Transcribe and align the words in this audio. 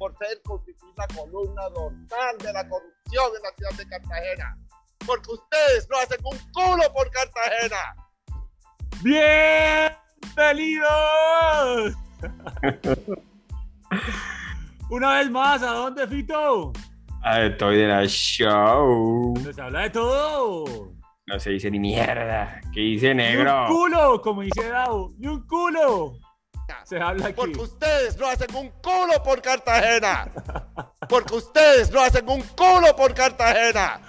por 0.00 0.16
ser 0.16 0.40
constituir 0.42 0.94
la 0.96 1.06
columna 1.08 1.68
dorsal 1.74 2.38
de 2.38 2.52
la 2.54 2.66
corrupción 2.66 3.26
en 3.36 3.42
la 3.42 3.50
ciudad 3.54 3.72
de 3.76 3.86
Cartagena. 3.86 4.56
Porque 5.06 5.30
ustedes 5.30 5.86
no 5.90 5.98
hacen 5.98 6.18
un 6.24 6.38
culo 6.54 6.90
por 6.94 7.10
Cartagena. 7.10 7.94
¡Bienvenidos! 9.02 11.94
Una 14.90 15.18
vez 15.18 15.30
más, 15.30 15.62
¿a 15.62 15.72
dónde, 15.72 16.08
Fito? 16.08 16.72
A 17.22 17.42
Estoy 17.42 17.76
de 17.76 17.86
la 17.86 18.06
show. 18.06 19.34
Se 19.54 19.60
habla 19.60 19.82
de 19.82 19.90
todo. 19.90 20.94
No 21.26 21.38
se 21.38 21.50
dice 21.50 21.70
ni 21.70 21.78
mierda. 21.78 22.58
¿Qué 22.72 22.80
dice 22.80 23.14
¡Ni 23.14 23.22
un 23.22 23.28
negro? 23.44 23.66
culo! 23.68 24.22
Como 24.22 24.40
dice 24.40 24.66
Dao. 24.66 25.10
¡Ni 25.18 25.26
un 25.26 25.46
culo! 25.46 26.14
Se 26.84 27.00
habla 27.00 27.26
aquí. 27.26 27.34
Porque 27.36 27.60
ustedes 27.60 28.16
no 28.18 28.26
hacen 28.26 28.54
un 28.54 28.70
culo 28.82 29.22
por 29.24 29.42
Cartagena. 29.42 30.28
Porque 31.08 31.34
ustedes 31.34 31.90
no 31.90 32.00
hacen 32.00 32.28
un 32.28 32.42
culo 32.42 32.94
por 32.96 33.14
Cartagena. 33.14 34.00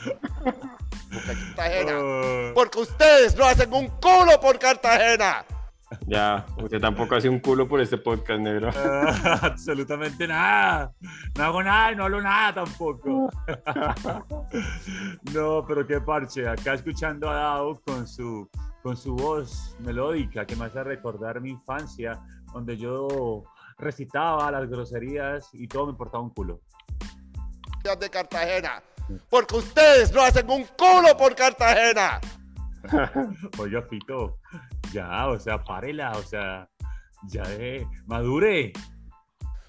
Por 0.43 1.23
Cartagena. 1.25 1.99
Oh. 1.99 2.51
Porque 2.53 2.79
ustedes 2.79 3.35
no 3.35 3.45
hacen 3.45 3.73
un 3.73 3.87
culo 3.87 4.39
por 4.39 4.59
Cartagena. 4.59 5.45
Ya, 6.07 6.45
usted 6.57 6.79
tampoco 6.79 7.15
hace 7.15 7.27
un 7.27 7.39
culo 7.39 7.67
por 7.67 7.81
este 7.81 7.97
podcast, 7.97 8.39
negro. 8.39 8.70
Ah, 8.81 9.39
absolutamente 9.43 10.27
nada. 10.27 10.93
No 11.37 11.43
hago 11.43 11.63
nada 11.63 11.91
y 11.91 11.95
no 11.95 12.05
hablo 12.05 12.21
nada 12.21 12.53
tampoco. 12.53 13.29
no, 15.34 15.65
pero 15.67 15.85
qué 15.85 15.99
parche. 16.01 16.48
Acá 16.48 16.73
escuchando 16.73 17.29
a 17.29 17.35
Dao 17.35 17.81
con 17.85 18.07
su, 18.07 18.49
con 18.81 18.96
su 18.96 19.15
voz 19.15 19.75
melódica 19.79 20.46
que 20.46 20.55
me 20.55 20.65
hace 20.65 20.84
recordar 20.84 21.41
mi 21.41 21.51
infancia, 21.51 22.20
donde 22.54 22.77
yo 22.77 23.44
recitaba 23.77 24.52
las 24.52 24.70
groserías 24.70 25.49
y 25.54 25.68
todo 25.68 25.85
me 25.85 25.91
importaba 25.91 26.24
un 26.24 26.30
culo. 26.30 26.62
de 27.99 28.10
Cartagena. 28.10 28.84
Porque 29.30 29.55
ustedes 29.55 30.12
no 30.13 30.21
hacen 30.21 30.49
un 30.49 30.63
culo 30.77 31.18
por 31.18 31.35
Cartagena. 31.35 32.21
Oye, 33.60 33.82
Fito, 33.84 34.38
ya, 34.91 35.27
o 35.27 35.40
sea, 35.40 35.63
párela, 35.63 36.12
o 36.12 36.24
sea, 36.24 36.70
ya 37.27 37.43
de 37.43 37.88
madure. 38.05 38.74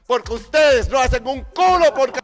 Porque 0.06 0.33
ustedes 0.34 0.89
no 0.91 0.98
hacen 0.98 1.27
un 1.27 1.42
culo 1.55 1.92
por 1.94 2.12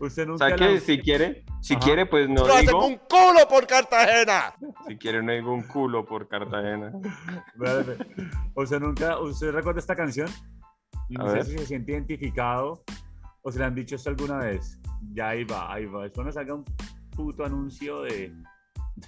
Usted 0.00 0.22
O 0.24 0.26
nunca 0.26 0.46
sea 0.48 0.56
la- 0.56 0.68
que 0.68 0.80
si 0.80 0.98
quiere, 1.00 1.44
si 1.60 1.74
Ajá. 1.74 1.84
quiere, 1.84 2.06
pues 2.06 2.28
no 2.28 2.46
no 2.46 2.52
hacen 2.52 2.66
digo. 2.66 2.86
un 2.86 2.96
culo 2.98 3.48
por 3.48 3.66
Cartagena. 3.66 4.54
Si 4.86 4.96
quiere, 4.96 5.22
no 5.22 5.32
digo 5.32 5.52
un 5.52 5.62
culo 5.64 6.04
por 6.04 6.28
Cartagena. 6.28 6.92
Espérate. 7.54 8.06
¿Usted 8.54 8.80
nunca, 8.80 9.18
usted 9.20 9.50
recuerda 9.50 9.80
esta 9.80 9.96
canción? 9.96 10.28
Y 11.08 11.16
A 11.20 11.24
no 11.24 11.28
sé 11.30 11.34
ver. 11.36 11.44
si 11.46 11.58
se 11.58 11.66
siente 11.66 11.92
identificado 11.92 12.84
o 13.42 13.50
se 13.50 13.58
le 13.58 13.64
han 13.64 13.74
dicho 13.74 13.96
esto 13.96 14.10
alguna 14.10 14.38
vez. 14.38 14.78
Ya 15.14 15.30
ahí 15.30 15.44
va, 15.44 15.72
ahí 15.72 15.86
va. 15.86 16.02
Después 16.04 16.24
nos 16.26 16.34
salga 16.34 16.54
un 16.54 16.64
puto 17.16 17.44
anuncio 17.44 18.02
de, 18.02 18.32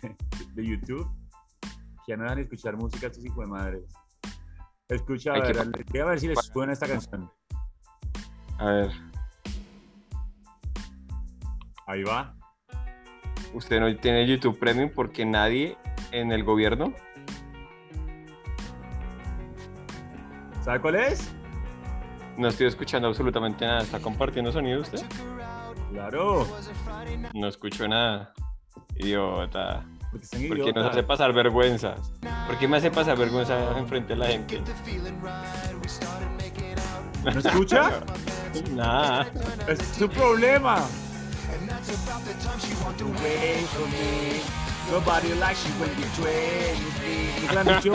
de, 0.03 0.17
de 0.55 0.67
YouTube 0.67 1.09
que 2.07 2.13
ya 2.13 2.17
no 2.17 2.25
dejan 2.25 2.39
escuchar 2.41 2.77
música 2.77 3.07
a 3.07 3.11
estos 3.11 3.25
hijos 3.25 3.45
de 3.45 3.51
madres. 3.51 3.83
Escucha, 4.89 5.35
a 5.35 5.41
ver, 5.41 5.57
voy 5.93 6.01
a 6.01 6.05
ver 6.07 6.19
si 6.21 6.27
les 6.27 6.39
suena 6.47 6.73
esta 6.73 6.89
canción. 6.89 7.31
A 8.59 8.65
ver, 8.65 8.91
Ahí 11.91 12.05
va. 12.05 12.33
usted 13.53 13.81
no 13.81 13.93
tiene 13.97 14.25
YouTube 14.25 14.57
Premium 14.61 14.93
porque 14.95 15.27
nadie 15.27 15.77
en 16.13 16.31
el 16.31 16.45
gobierno. 16.45 16.95
¿Sabe 20.63 20.81
cuál 20.81 20.95
es? 20.95 21.35
No 22.37 22.47
estoy 22.47 22.69
escuchando 22.69 23.09
absolutamente 23.09 23.67
nada. 23.67 23.83
¿Está 23.83 23.99
compartiendo 23.99 24.53
sonido 24.53 24.83
usted? 24.83 25.01
Claro. 25.91 26.47
No 27.35 27.49
escucho 27.49 27.89
nada. 27.89 28.35
Idiota. 28.95 29.85
Porque 30.13 30.47
¿Por 30.47 30.65
qué 30.65 30.73
nos 30.73 30.87
hace 30.93 31.03
pasar 31.03 31.33
vergüenza? 31.33 31.97
¿Por 32.47 32.57
qué 32.57 32.69
me 32.69 32.77
hace 32.77 32.93
pasar 32.93 33.19
vergüenza 33.19 33.77
enfrente 33.77 34.15
de 34.15 34.17
la 34.17 34.27
gente? 34.27 34.63
¿No 37.25 37.31
escucha? 37.31 38.01
Nada. 38.77 39.27
es 39.67 39.85
su 39.87 40.09
problema. 40.09 40.87
Away 41.81 43.65
from 43.73 43.91
me. 43.91 44.41
Nobody 44.91 45.33
likes 45.35 45.65
you 45.67 45.73
when 45.81 45.91
you're 45.99 46.09
20. 46.17 47.41
¿Nunca 47.41 47.55
le 47.55 47.61
han 47.61 47.67
dicho? 47.81 47.95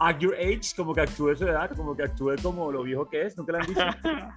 At 0.00 0.18
your 0.20 0.34
age, 0.34 0.74
como 0.76 0.94
que 0.94 1.02
actúe 1.02 1.36
su 1.36 1.46
edad, 1.46 1.70
como 1.76 1.94
que 1.94 2.02
actúe 2.02 2.34
como 2.42 2.72
lo 2.72 2.82
viejo 2.82 3.08
que 3.08 3.26
es. 3.26 3.36
¿Nunca 3.36 3.52
le 3.52 3.58
han 3.58 3.66
dicho? 3.66 3.80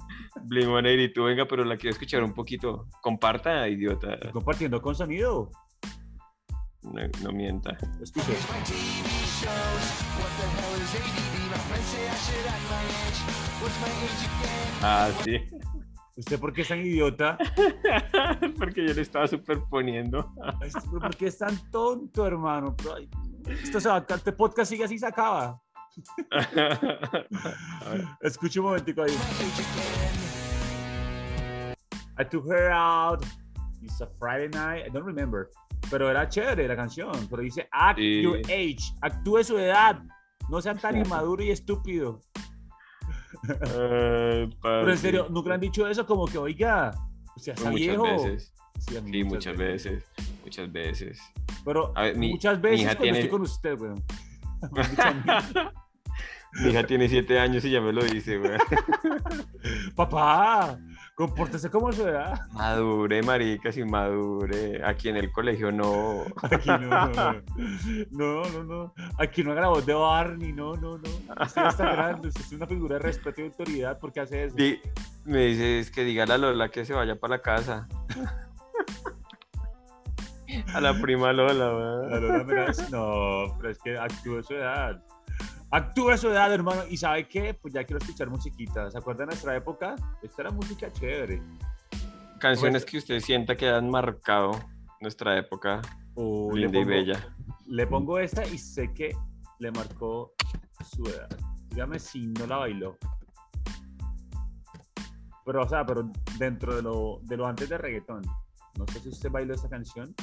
Y 0.51 1.13
tú, 1.13 1.23
venga, 1.23 1.45
pero 1.45 1.63
la 1.63 1.77
quiero 1.77 1.93
escuchar 1.93 2.23
un 2.23 2.33
poquito. 2.33 2.87
Comparta, 3.01 3.67
idiota. 3.67 4.17
Compartiendo 4.31 4.81
con 4.81 4.95
sonido. 4.95 5.49
No, 6.83 7.01
no 7.21 7.31
mienta. 7.31 7.77
Escuche. 8.01 8.33
Ah, 14.81 15.09
sí. 15.23 15.39
¿Usted 16.17 16.39
por 16.39 16.51
qué 16.53 16.61
es 16.61 16.67
tan 16.67 16.79
idiota? 16.79 17.37
Porque 18.57 18.85
yo 18.87 18.93
le 18.93 19.01
estaba 19.01 19.27
superponiendo. 19.27 20.33
¿Por 20.99 21.15
qué 21.15 21.27
es 21.27 21.37
tan 21.37 21.57
tonto, 21.71 22.27
hermano? 22.27 22.75
Esto 23.47 23.79
se 23.79 23.87
va, 23.89 24.05
este 24.09 24.31
podcast 24.33 24.69
sigue 24.69 24.83
así, 24.83 24.99
se 24.99 25.07
acaba. 25.07 25.61
Escuche 28.21 28.59
un 28.59 28.65
momentico 28.67 29.03
ahí. 29.03 29.11
I 32.19 32.25
took 32.25 32.45
her 32.47 32.71
out. 32.71 33.25
It's 33.81 33.99
a 34.01 34.07
Friday 34.19 34.49
night. 34.49 34.85
I 34.85 34.89
don't 34.89 35.05
remember. 35.05 35.49
Pero 35.89 36.09
era 36.09 36.27
chévere 36.29 36.67
la 36.67 36.75
canción. 36.75 37.11
Pero 37.29 37.41
dice, 37.41 37.67
act 37.71 37.97
Sí. 37.99 38.21
your 38.21 38.37
age. 38.45 38.93
Actúe 39.01 39.43
su 39.43 39.57
edad. 39.57 40.01
No 40.49 40.61
sean 40.61 40.77
tan 40.77 40.97
inmaduro 40.97 41.41
y 41.43 41.49
estúpido. 41.51 42.19
Eh, 43.75 44.49
Pero 44.61 44.91
en 44.91 44.97
serio, 44.97 45.27
nunca 45.29 45.49
le 45.49 45.55
han 45.55 45.61
dicho 45.61 45.87
eso 45.87 46.05
como 46.05 46.25
que, 46.27 46.37
oiga, 46.37 46.91
o 47.35 47.39
sea, 47.39 47.53
está 47.53 47.69
Muchas 47.71 47.87
viejo. 47.87 48.03
veces. 48.03 48.53
Sí, 48.79 49.23
muchas 49.23 49.57
veces. 49.57 50.03
Muchas 50.43 50.71
veces. 50.71 51.19
Pero 51.63 51.93
ver, 51.93 52.17
mi- 52.17 52.31
muchas 52.31 52.57
mi 52.57 52.63
veces 52.63 52.81
hija 52.81 52.95
tiene- 52.95 53.19
estoy 53.19 53.29
con 53.31 53.41
usted, 53.41 53.79
weón. 53.79 54.03
Mi 56.63 56.69
hija 56.69 56.85
tiene 56.85 57.07
siete 57.07 57.39
años 57.39 57.63
y 57.63 57.71
ya 57.71 57.79
me 57.79 57.93
lo 57.93 58.03
dice, 58.03 58.37
güey. 58.37 58.51
Papá, 59.95 60.77
compórtese 61.27 61.69
como 61.69 61.91
su 61.91 62.07
edad. 62.07 62.47
Madure, 62.51 63.21
marica, 63.21 63.71
si 63.71 63.83
madure. 63.83 64.83
Aquí 64.83 65.09
en 65.09 65.17
el 65.17 65.31
colegio 65.31 65.71
no. 65.71 66.23
Aquí 66.41 66.67
no, 66.69 66.99
no, 68.11 68.43
no, 68.49 68.63
no. 68.63 68.93
Aquí 69.19 69.43
no 69.43 69.51
haga 69.51 69.61
la 69.61 69.67
voz 69.67 69.85
de 69.85 69.93
Barney, 69.93 70.51
no, 70.51 70.75
no, 70.75 70.97
no. 70.97 71.09
Usted 71.45 71.65
está 71.67 71.91
grande, 71.91 72.29
usted 72.29 72.41
es 72.41 72.51
una 72.53 72.65
figura 72.65 72.95
de 72.95 72.99
respeto 73.03 73.41
y 73.41 73.45
autoridad, 73.45 73.99
¿por 73.99 74.11
qué 74.11 74.21
hace 74.21 74.45
eso? 74.45 74.55
Di- 74.55 74.79
me 75.23 75.45
dice, 75.45 75.79
es 75.79 75.91
que 75.91 76.03
dígale 76.03 76.33
a 76.33 76.37
Lola 76.39 76.69
que 76.69 76.85
se 76.85 76.93
vaya 76.93 77.15
para 77.19 77.35
la 77.37 77.41
casa. 77.43 77.87
a 80.73 80.81
la 80.81 80.99
prima 80.99 81.31
Lola, 81.33 82.19
La 82.19 82.43
Meraz, 82.43 82.89
No, 82.89 83.55
pero 83.59 83.69
es 83.69 83.77
que 83.77 83.97
actúe 83.97 84.41
su 84.41 84.55
edad. 84.55 85.03
Actúe 85.73 86.17
su 86.17 86.29
edad, 86.29 86.53
hermano. 86.53 86.81
¿Y 86.89 86.97
sabe 86.97 87.29
qué? 87.29 87.53
Pues 87.53 87.73
ya 87.73 87.85
quiero 87.85 87.99
escuchar 87.99 88.29
musiquita. 88.29 88.91
¿Se 88.91 88.97
acuerdan 88.97 89.27
de 89.27 89.35
nuestra 89.35 89.55
época? 89.55 89.95
Esta 90.21 90.41
era 90.41 90.51
música 90.51 90.91
chévere. 90.91 91.41
Canciones 92.39 92.83
que 92.83 92.97
usted 92.97 93.21
sienta 93.21 93.55
que 93.55 93.69
han 93.69 93.89
marcado 93.89 94.51
nuestra 94.99 95.37
época 95.37 95.81
linda 96.53 96.77
y 96.77 96.83
bella. 96.83 97.33
Le 97.67 97.87
pongo 97.87 98.19
esta 98.19 98.45
y 98.45 98.57
sé 98.57 98.93
que 98.93 99.15
le 99.59 99.71
marcó 99.71 100.33
su 100.93 101.05
edad. 101.05 101.29
Dígame 101.69 101.99
si 101.99 102.27
no 102.27 102.47
la 102.47 102.57
bailó. 102.57 102.97
Pero, 105.45 105.63
o 105.63 105.69
sea, 105.69 105.85
pero 105.85 106.11
dentro 106.37 106.75
de 106.75 106.81
lo, 106.81 107.21
de 107.23 107.37
lo 107.37 107.47
antes 107.47 107.69
de 107.69 107.77
reggaetón. 107.77 108.23
No 108.77 108.85
sé 108.87 108.99
si 108.99 109.07
usted 109.07 109.31
bailó 109.31 109.53
esta 109.53 109.69
canción. 109.69 110.13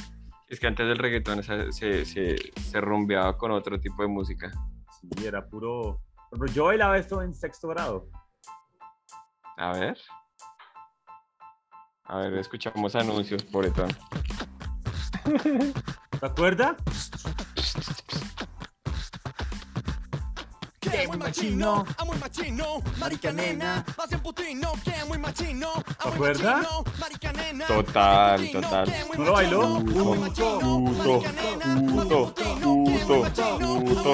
Es 0.46 0.60
que 0.60 0.66
antes 0.66 0.86
del 0.86 0.98
reggaetón 0.98 1.42
se, 1.42 1.72
se, 1.72 2.04
se, 2.04 2.36
se 2.36 2.80
rumbeaba 2.82 3.38
con 3.38 3.50
otro 3.50 3.80
tipo 3.80 4.02
de 4.02 4.08
música. 4.08 4.52
Sí, 5.00 5.26
era 5.26 5.46
puro. 5.46 6.00
Pero 6.30 6.46
yo 6.46 6.64
bailaba 6.64 6.98
esto 6.98 7.22
en 7.22 7.34
sexto 7.34 7.68
grado. 7.68 8.08
A 9.56 9.72
ver. 9.72 9.98
A 12.04 12.16
ver, 12.18 12.34
escuchamos 12.34 12.94
anuncios, 12.94 13.42
pobretón. 13.44 13.88
¿Te 16.20 16.26
acuerdas? 16.26 16.76
Que 20.80 21.06
muy 21.06 21.18
machino, 21.18 21.84
a 21.98 22.04
muy 22.04 22.16
machino, 22.18 22.64
marica 22.98 23.30
nena, 23.32 23.84
más 23.96 24.10
en 24.10 24.20
putino, 24.20 24.72
que 24.82 25.04
muy 25.06 25.18
machino, 25.18 25.70
a 25.98 26.04
muy 26.06 26.14
acuerdas? 26.14 26.62
machino, 26.62 26.84
marica 26.98 27.32
nena, 27.32 27.66
Total, 27.66 28.50
total. 28.52 28.84
que 28.90 29.04
muy 29.04 29.18
¿No 29.18 29.24
lo 29.24 29.32
bailó? 29.32 29.60
Puto, 29.84 30.58
puto, 30.60 31.20
marica 31.20 31.32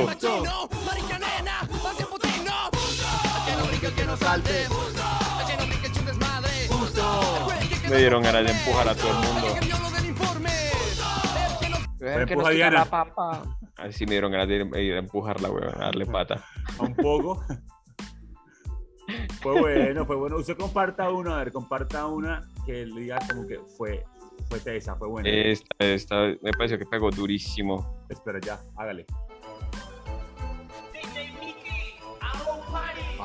machino, 0.07 0.69
marica 0.87 1.19
nena, 1.19 1.69
más 1.83 2.01
en 2.01 2.07
putino, 2.07 2.53
al 3.35 3.45
que 3.45 3.57
no 3.57 3.67
brinque, 3.67 3.87
al 3.87 3.95
que 3.95 4.05
no 4.05 4.17
salte, 4.17 4.67
Me 7.89 7.97
dieron 7.97 8.23
ganas 8.23 8.45
de 8.45 8.51
empujar 8.53 8.89
a 8.89 8.95
todo 8.95 9.11
el 9.11 9.17
mundo. 9.17 9.55
Que 11.99 12.33
empuja 12.33 12.49
a 12.49 12.53
Diana. 12.53 12.79
la 12.81 12.85
papa. 12.85 13.43
Así 13.77 14.05
me 14.05 14.13
dieron 14.13 14.33
ganas 14.33 14.49
de 14.49 14.57
ir, 14.57 14.77
ir 14.77 14.95
a 14.95 14.99
empujarla, 14.99 15.51
weón, 15.51 15.75
a 15.75 15.87
darle 15.87 16.07
pata. 16.07 16.45
A 16.79 16.83
un 16.83 16.95
poco. 16.95 17.43
fue 19.43 19.61
bueno, 19.61 20.07
fue 20.07 20.17
bueno. 20.17 20.37
Usted 20.37 20.57
comparta 20.57 21.11
una, 21.11 21.35
a 21.35 21.39
ver, 21.39 21.53
comparta 21.53 22.07
una 22.07 22.43
que 22.67 22.87
le 22.87 23.01
diga 23.01 23.19
como 23.29 23.47
que 23.47 23.59
fue, 23.77 24.05
fue 24.49 24.61
tesa, 24.61 24.97
fue 24.97 25.09
buena. 25.09 25.29
Esta, 25.29 25.67
esta 25.79 26.15
me 26.41 26.53
pareció 26.53 26.79
que 26.79 26.87
pegó 26.87 27.11
durísimo. 27.11 28.05
Espera, 28.09 28.41
ya, 28.41 28.61
hágale. 28.77 29.07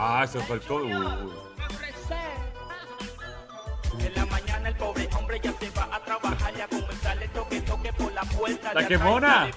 Ah, 0.02 0.26
fue 0.26 0.56
el 0.56 0.72
uh, 0.72 1.30
En 4.00 4.16
la 4.16 4.26
mañana 4.28 4.70
el 4.70 4.76
pobre 4.78 5.10
hombre 5.14 5.42
ya 5.44 5.52
se 5.52 5.70
va 5.72 5.90
a 5.92 6.00
trabajar 6.02 6.54
y 6.58 6.62
a 6.62 6.68
comenzar 6.70 7.22
el 7.22 7.30
toque 7.32 7.60
toque 7.60 7.92
por 7.92 8.14
la 8.14 8.22
puerta. 8.22 8.74
La 8.74 8.82
Ya 8.84 8.88
que 8.88 8.98
mona. 8.98 9.50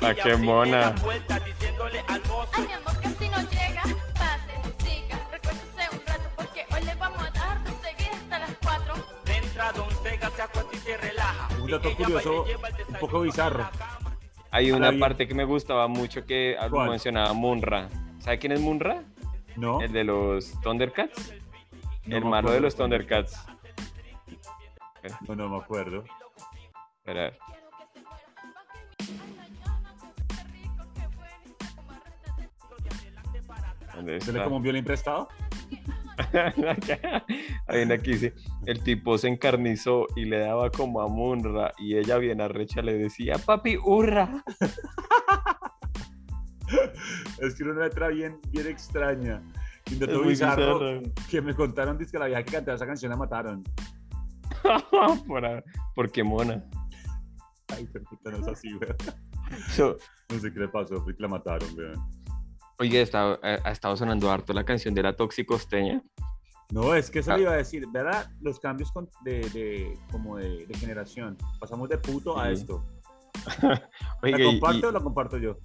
La 0.00 0.14
que 0.16 0.36
mona. 0.36 0.80
la 0.80 0.94
puerta 0.96 1.38
diciéndole 1.38 2.00
al 2.08 2.20
mozo. 2.22 2.50
Ay, 2.54 2.66
mi 2.66 2.72
amor, 2.72 2.98
que 3.00 3.08
si 3.08 3.28
no 3.28 3.36
llega, 3.42 3.82
pase, 4.14 4.54
siga, 4.84 5.28
recuérdese 5.30 5.88
un 5.92 6.06
rato, 6.06 6.28
porque 6.34 6.66
hoy 6.74 6.82
le 6.82 6.94
vamos 6.96 7.22
a 7.22 7.30
dar 7.30 7.62
de 7.62 7.70
seguir 7.70 8.10
hasta 8.14 8.38
las 8.40 8.50
4. 8.60 8.94
Entra 9.26 9.72
Don 9.72 9.90
Sega, 10.02 10.30
se 10.30 10.42
acuesta 10.42 10.76
y 10.76 10.78
se 10.78 10.96
relaja. 10.96 11.48
Un 11.62 11.70
dato 11.70 11.94
curioso, 11.94 12.44
un 12.88 12.94
poco 12.98 13.20
bizarro. 13.20 13.70
Hay 14.50 14.72
una 14.72 14.90
parte 14.98 15.28
que 15.28 15.34
me 15.34 15.44
gustaba 15.44 15.86
mucho 15.86 16.26
que 16.26 16.56
mencionaba 16.88 17.32
Munra. 17.32 17.88
¿Sabe 18.18 18.40
quién 18.40 18.50
es 18.50 18.60
Munra? 18.60 19.04
¿No? 19.56 19.80
El 19.80 19.92
de 19.92 20.04
los 20.04 20.60
Thundercats. 20.60 21.34
No 22.04 22.16
el 22.16 22.24
me 22.24 22.30
malo 22.30 22.50
de 22.50 22.56
acuerdo. 22.56 22.60
los 22.60 22.76
Thundercats. 22.76 23.46
No, 25.26 25.34
no 25.34 25.48
me 25.48 25.56
acuerdo. 25.56 26.04
Espera. 26.98 27.32
¿Dónde 33.94 34.20
¿Se 34.20 34.32
le 34.32 34.38
está? 34.38 34.44
como 34.44 34.56
un 34.56 34.62
violín 34.62 34.84
prestado? 34.84 35.28
Hay 37.66 37.82
una 37.82 37.98
que 37.98 38.10
dice, 38.10 38.34
el 38.66 38.82
tipo 38.82 39.16
se 39.18 39.28
encarnizó 39.28 40.06
y 40.16 40.24
le 40.24 40.38
daba 40.38 40.70
como 40.70 41.00
a 41.00 41.08
Munra 41.08 41.72
y 41.78 41.96
ella 41.96 42.18
bien 42.18 42.40
arrecha 42.40 42.82
le 42.82 42.94
decía, 42.94 43.36
papi, 43.38 43.76
hurra. 43.76 44.44
Es 47.38 47.54
que 47.54 47.62
era 47.64 47.72
una 47.72 47.84
letra 47.84 48.08
bien, 48.08 48.40
bien 48.50 48.66
extraña. 48.66 49.42
Y 49.90 49.96
dato 49.96 50.18
muy 50.20 50.28
bizarro 50.30 50.78
bizarro. 50.98 51.14
que 51.30 51.40
me 51.42 51.54
contaron 51.54 51.96
dice 51.98 52.10
que 52.12 52.18
la 52.18 52.26
vieja 52.26 52.42
que 52.42 52.52
cantaba 52.52 52.74
esa 52.76 52.86
canción 52.86 53.10
la 53.10 53.16
mataron. 53.16 53.62
Por- 55.26 55.64
Porque 55.94 56.24
mona. 56.24 56.64
Ay, 57.68 57.86
puta, 57.86 58.30
no 58.30 58.38
es 58.38 58.48
así, 58.48 58.74
weón. 58.74 58.96
So, 59.68 59.96
No 60.32 60.38
sé 60.40 60.52
qué 60.52 60.60
le 60.60 60.68
pasó, 60.68 61.00
fue 61.02 61.14
que 61.14 61.22
la 61.22 61.28
mataron, 61.28 61.68
weón. 61.76 61.94
Oye, 62.78 63.00
está- 63.02 63.38
eh, 63.42 63.58
ha 63.64 63.70
estado 63.70 63.96
sonando 63.96 64.30
harto 64.30 64.52
la 64.52 64.64
canción 64.64 64.94
de 64.94 65.02
la 65.02 65.14
toxicosteña. 65.16 66.02
No, 66.72 66.94
es 66.94 67.10
que 67.10 67.20
eso 67.20 67.32
Ah. 67.32 67.36
le 67.36 67.42
iba 67.44 67.52
a 67.52 67.56
decir, 67.56 67.86
¿verdad? 67.92 68.28
Los 68.40 68.58
cambios 68.58 68.90
con- 68.92 69.08
de, 69.24 69.40
de- 69.50 69.98
como 70.10 70.36
de, 70.36 70.66
de 70.66 70.74
generación. 70.74 71.36
Pasamos 71.60 71.88
de 71.88 71.98
puto 71.98 72.38
a 72.38 72.50
esto. 72.50 72.84
Oiga, 74.22 74.38
¿La 74.38 74.44
comparto 74.44 74.78
y- 74.78 74.84
o 74.84 74.92
la 74.92 75.00
comparto 75.00 75.38
yo? 75.38 75.58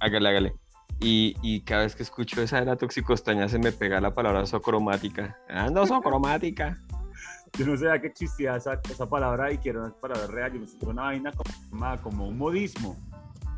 hágale, 0.00 0.28
hágale. 0.28 0.54
Y, 1.00 1.36
y 1.42 1.62
cada 1.62 1.82
vez 1.82 1.96
que 1.96 2.02
escucho 2.04 2.40
esa 2.42 2.60
de 2.60 2.66
la 2.66 2.76
toxicosteña 2.76 3.48
se 3.48 3.58
me 3.58 3.72
pega 3.72 4.00
la 4.00 4.14
palabra 4.14 4.46
socromática. 4.46 5.36
Ando 5.48 5.84
socromática. 5.86 6.78
Yo 7.58 7.66
no 7.66 7.76
sabía 7.76 8.00
que 8.00 8.06
existía 8.06 8.56
esa, 8.56 8.80
esa 8.88 9.08
palabra 9.08 9.52
y 9.52 9.58
que 9.58 9.70
era 9.70 9.80
una 9.80 9.94
palabra 9.94 10.26
real. 10.26 10.52
Yo 10.54 10.60
me 10.60 10.66
sentí 10.66 10.86
una 10.86 11.02
vaina 11.02 11.32
como, 11.32 12.00
como 12.02 12.28
un 12.28 12.38
modismo. 12.38 12.96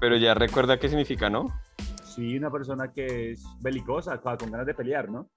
Pero 0.01 0.17
ya 0.17 0.35
recuerda 0.35 0.79
qué 0.79 0.89
significa, 0.89 1.31
¿no? 1.31 1.47
Sí, 2.05 2.37
una 2.37 2.51
persona 2.51 2.93
que 2.93 3.33
es 3.33 3.45
belicosa, 3.61 4.19
con 4.21 4.51
ganas 4.51 4.67
de 4.67 4.75
pelear, 4.75 5.09
¿no? 5.11 5.29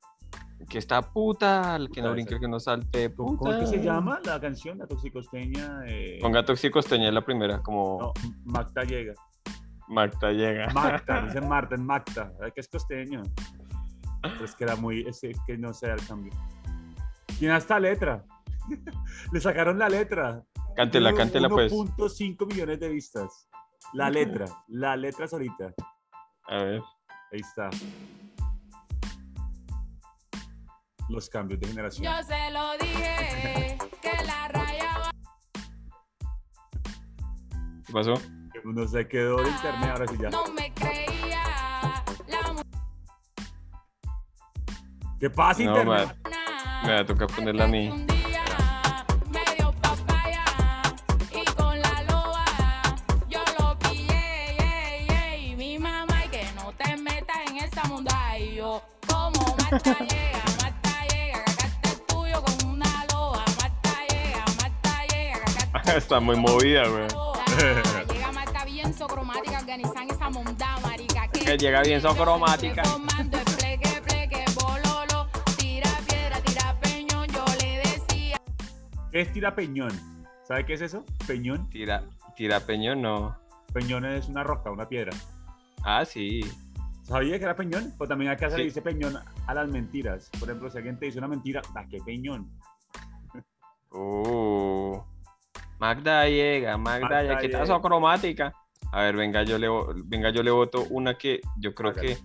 Que 0.70 0.80
está 0.80 1.02
puta, 1.02 1.76
el 1.76 1.90
que 1.90 2.02
no 2.02 2.12
brinque, 2.12 2.34
el 2.34 2.40
que 2.40 2.48
no 2.48 2.60
salte, 2.60 3.14
¿Cómo, 3.14 3.38
puta. 3.38 3.52
cómo 3.52 3.52
es 3.64 3.70
que 3.70 3.78
se 3.78 3.84
llama 3.84 4.20
la 4.26 4.40
canción, 4.40 4.80
la 4.80 4.88
toxicosteña? 4.88 5.84
Eh, 5.86 6.18
Ponga 6.20 6.44
toxicosteña 6.44 7.10
es 7.10 7.14
la 7.14 7.22
primera, 7.22 7.62
como 7.62 8.00
No, 8.00 8.14
Magda 8.44 8.84
llega. 8.84 9.14
Marta 9.88 10.32
llega. 10.32 10.68
Magda, 10.74 11.22
dice 11.26 11.42
Marta 11.42 11.76
en 11.76 11.86
Magda. 11.86 12.34
Ay, 12.42 12.52
que 12.52 12.62
es 12.62 12.68
costeño. 12.68 13.24
Es 14.44 14.56
que 14.56 14.64
era 14.64 14.76
muy, 14.76 15.02
es, 15.08 15.24
es 15.24 15.40
que 15.46 15.58
no 15.58 15.74
sé 15.74 15.92
el 15.92 16.06
cambio. 16.06 16.34
Tiene 17.40 17.54
hasta 17.54 17.80
letra. 17.80 18.26
Le 19.32 19.40
sacaron 19.40 19.80
la 19.80 19.90
letra. 19.90 20.44
Cántela, 20.76 21.14
cántela 21.14 21.50
pues. 21.50 21.72
1.5 21.72 22.48
millones 22.48 22.80
de 22.80 22.90
vistas. 22.90 23.50
La 23.94 24.10
letra, 24.10 24.46
la 24.68 24.96
letra 24.98 25.28
solita. 25.28 25.74
A 26.48 26.64
ver. 26.64 26.82
Ahí 27.32 27.40
está. 27.40 27.70
Los 31.10 31.30
cambios 31.30 31.60
de 31.62 31.68
generación. 31.68 32.04
Yo 32.04 32.24
se 32.24 32.52
lo 32.52 32.78
dije, 32.78 33.78
que 34.02 34.26
la 34.26 34.48
raya 34.50 35.00
va 35.00 35.12
¿Qué 37.86 37.94
pasó? 37.94 38.14
Que 38.68 38.72
Uno 38.72 38.86
se 38.86 39.08
quedó 39.08 39.38
de 39.42 39.50
internet, 39.50 39.90
ahora 39.92 40.08
sí 40.08 40.18
ya. 40.22 40.30
no 40.30 40.44
me 40.48 40.74
creía. 40.74 41.42
La 42.28 42.64
¿Qué 45.18 45.30
pasa, 45.30 45.64
No, 45.64 45.78
internet? 45.78 46.18
mona. 46.22 46.82
Me 46.84 46.94
va 46.94 47.00
a 47.00 47.06
tocar 47.06 47.28
ponerla 47.28 47.64
a 47.64 47.68
mí. 47.68 47.88
Un 47.88 48.06
día 48.08 48.44
me 49.32 49.56
dio 49.56 49.72
papaya 49.82 50.44
y 51.32 51.46
con 51.54 51.80
la 51.82 52.04
loba 52.10 52.44
yo 53.30 53.40
lo 53.58 53.80
pillé, 53.80 54.58
yey, 54.60 55.08
yey. 55.08 55.56
mi 55.56 55.80
mamá 55.80 56.26
y 56.26 56.28
que 56.28 56.44
no 56.58 56.74
te 56.74 56.98
metas 56.98 57.38
en 57.50 57.58
esa 57.60 57.86
munda 57.86 58.38
y 58.38 58.56
yo 58.56 58.82
como 59.08 59.56
mata 59.56 59.98
llega, 60.00 60.44
mata 60.62 61.06
llega, 61.14 61.46
el 61.84 62.02
tuyo 62.06 62.42
con 62.44 62.70
una 62.72 63.06
loba, 63.14 63.46
mata 63.62 63.98
llega, 64.10 64.44
mata 64.62 65.06
llega, 65.10 65.40
que 65.46 65.78
acá 65.78 65.94
está 65.98 66.16
el 66.18 66.22
muy 66.26 66.36
tuyo 66.36 66.46
con 66.48 66.54
movida, 66.58 66.88
güey. 66.90 67.08
Que 71.58 71.66
llega 71.66 71.82
bien 71.82 72.00
socromática. 72.02 72.84
¿Qué 79.12 79.22
es 79.22 79.34
tira 79.34 79.56
peñón? 79.56 79.92
¿Sabe 80.44 80.66
qué 80.66 80.74
es 80.74 80.82
eso? 80.82 81.04
Peñón. 81.26 81.70
Tira, 81.70 82.04
tira 82.36 82.60
peñón, 82.60 83.02
no. 83.02 83.38
Peñón 83.74 84.06
es 84.06 84.28
una 84.28 84.44
roca, 84.44 84.70
una 84.72 84.88
piedra. 84.88 85.12
Ah, 85.84 86.06
sí. 86.06 86.42
¿Sabía 87.04 87.38
que 87.40 87.46
era 87.46 87.56
peñón? 87.56 87.94
Pues 87.98 88.10
también 88.10 88.32
acá 88.32 88.50
se 88.50 88.56
Sí. 88.56 88.60
le 88.60 88.66
dice 88.66 88.82
peñón 88.82 89.18
a 89.48 89.54
las 89.54 89.68
mentiras. 89.70 90.30
Por 90.40 90.50
ejemplo, 90.50 90.70
si 90.70 90.78
alguien 90.78 91.00
te 91.00 91.06
dice 91.08 91.18
una 91.20 91.28
mentira, 91.28 91.62
¿a 91.74 91.88
qué 91.88 92.00
peñón? 92.06 92.52
Uh. 93.92 95.00
Magda 95.80 96.28
llega, 96.28 96.78
Magda, 96.78 97.02
Magda 97.02 97.22
llega, 97.22 97.34
está 97.36 97.48
llega. 97.48 97.66
socromática. 97.66 98.54
A 98.92 99.02
ver, 99.04 99.16
venga, 99.16 99.44
yo 99.44 99.58
le, 99.58 99.68
venga, 100.06 100.30
yo 100.32 100.44
le 100.44 100.52
voto 100.52 100.86
una 100.90 101.18
que 101.18 101.42
yo 101.58 101.74
creo 101.76 101.94
que 101.94 102.18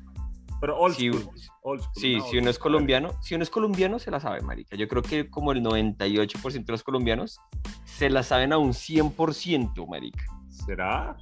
Pero 0.61 0.79
old 0.79 0.95
Sí, 0.95 1.09
school. 1.13 1.29
old 1.63 1.81
school, 1.83 1.95
sí, 2.01 2.15
una 2.15 2.25
si 2.27 2.39
uno 2.39 2.51
es 2.51 2.59
colombiano, 2.59 3.09
si 3.21 3.35
uno 3.35 3.43
es 3.43 3.51
colombiano 3.51 3.99
se 3.99 4.11
la 4.13 4.21
sabe, 4.21 4.41
marica. 4.43 4.77
Yo 4.77 4.87
creo 4.89 5.03
que 5.03 5.29
como 5.29 5.51
el 5.53 5.63
98% 5.63 6.65
de 6.65 6.73
los 6.73 6.83
colombianos 6.85 7.41
se 7.85 8.09
la 8.11 8.23
saben 8.23 8.53
a 8.53 8.59
un 8.59 8.71
100%, 8.73 9.87
marica. 9.89 10.25
¿Será? 10.49 11.17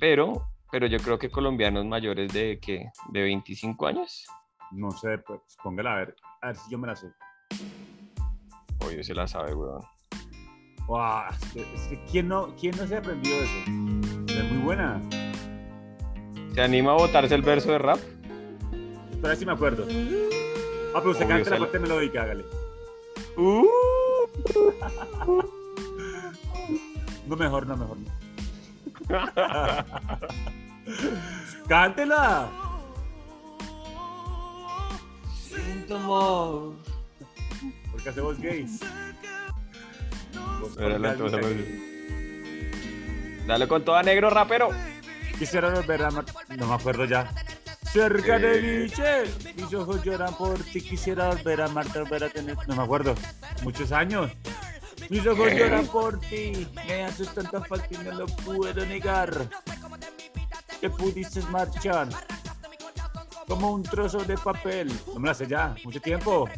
Pero, 0.00 0.48
pero 0.72 0.86
yo 0.88 0.98
creo 0.98 1.18
que 1.18 1.30
colombianos 1.30 1.84
mayores 1.86 2.32
de 2.32 2.58
que 2.60 2.90
de 3.10 3.22
25 3.22 3.86
años, 3.86 4.26
No 4.72 4.90
sé, 4.90 5.18
pues 5.18 5.40
póngala 5.62 5.92
a 5.92 5.96
ver. 5.98 6.16
A 6.42 6.48
ver 6.48 6.56
si 6.56 6.70
yo 6.72 6.78
me 6.78 6.88
la 6.88 6.96
sé. 6.96 7.06
obvio 8.84 9.04
se 9.04 9.14
la 9.14 9.26
sabe, 9.28 9.54
weón. 9.54 9.80
Guau, 10.86 11.30
es 11.32 11.52
que, 11.52 11.60
es 11.74 11.80
que 11.88 12.04
¿quién, 12.10 12.28
no, 12.28 12.54
¿quién 12.58 12.76
no 12.76 12.86
se 12.86 12.96
ha 12.96 12.98
aprendido 12.98 13.36
eso? 13.42 14.03
Es 14.36 14.44
muy 14.50 14.62
buena. 14.64 15.00
¿Se 16.54 16.62
anima 16.62 16.92
a 16.92 16.94
botarse 16.94 17.34
el 17.34 17.42
verso 17.42 17.72
de 17.72 17.78
rap? 17.78 17.98
Espera 19.10 19.36
si 19.36 19.46
me 19.46 19.52
acuerdo. 19.52 19.86
Ah, 20.94 20.98
pero 20.98 21.10
usted 21.10 21.24
Obvio, 21.24 21.36
canta 21.36 21.50
la 21.50 21.58
parte 21.58 21.78
melódica, 21.78 22.22
hágale. 22.22 22.44
Uh. 23.36 23.66
No, 27.26 27.36
mejor, 27.36 27.66
no, 27.66 27.76
mejor. 27.76 27.96
no. 27.98 28.10
¡Cántela! 31.68 32.48
Siento 35.34 35.96
amor. 35.96 36.74
Porque 37.90 38.08
hacemos 38.08 38.38
gay. 38.40 38.66
Vos 40.60 40.76
Era 40.78 40.98
la 40.98 41.14
Dale 43.46 43.68
con 43.68 43.84
toda 43.84 44.02
negro, 44.02 44.30
rapero. 44.30 44.70
Quisiera 45.38 45.70
volver 45.70 46.02
a 46.02 46.10
No 46.10 46.66
me 46.66 46.74
acuerdo 46.74 47.04
ya. 47.04 47.30
Cerca 47.82 48.38
de 48.38 48.60
Michelle, 48.60 49.30
mis 49.54 49.72
ojos 49.74 50.02
lloran 50.02 50.34
por 50.34 50.58
ti. 50.64 50.80
Quisiera 50.80 51.28
volver 51.28 51.60
a 51.60 51.66
amarte, 51.66 52.00
volver 52.00 52.24
a 52.24 52.28
tener. 52.30 52.56
No 52.66 52.76
me 52.76 52.82
acuerdo. 52.82 53.14
Muchos 53.62 53.92
años. 53.92 54.30
Mis 55.10 55.26
ojos 55.26 55.52
lloran 55.52 55.86
por 55.86 56.18
ti, 56.18 56.66
me 56.86 57.04
haces 57.04 57.32
tanta 57.34 57.60
falta 57.60 57.86
y 57.90 57.98
no 57.98 58.12
lo 58.12 58.26
puedo 58.26 58.86
negar. 58.86 59.48
Te 60.80 60.88
pudiste 60.90 61.40
marchar 61.50 62.08
como 63.46 63.72
un 63.72 63.82
trozo 63.82 64.24
de 64.24 64.36
papel. 64.38 64.90
No 65.12 65.20
me 65.20 65.28
la 65.28 65.34
sé 65.34 65.46
ya, 65.46 65.74
mucho 65.84 66.00
tiempo. 66.00 66.48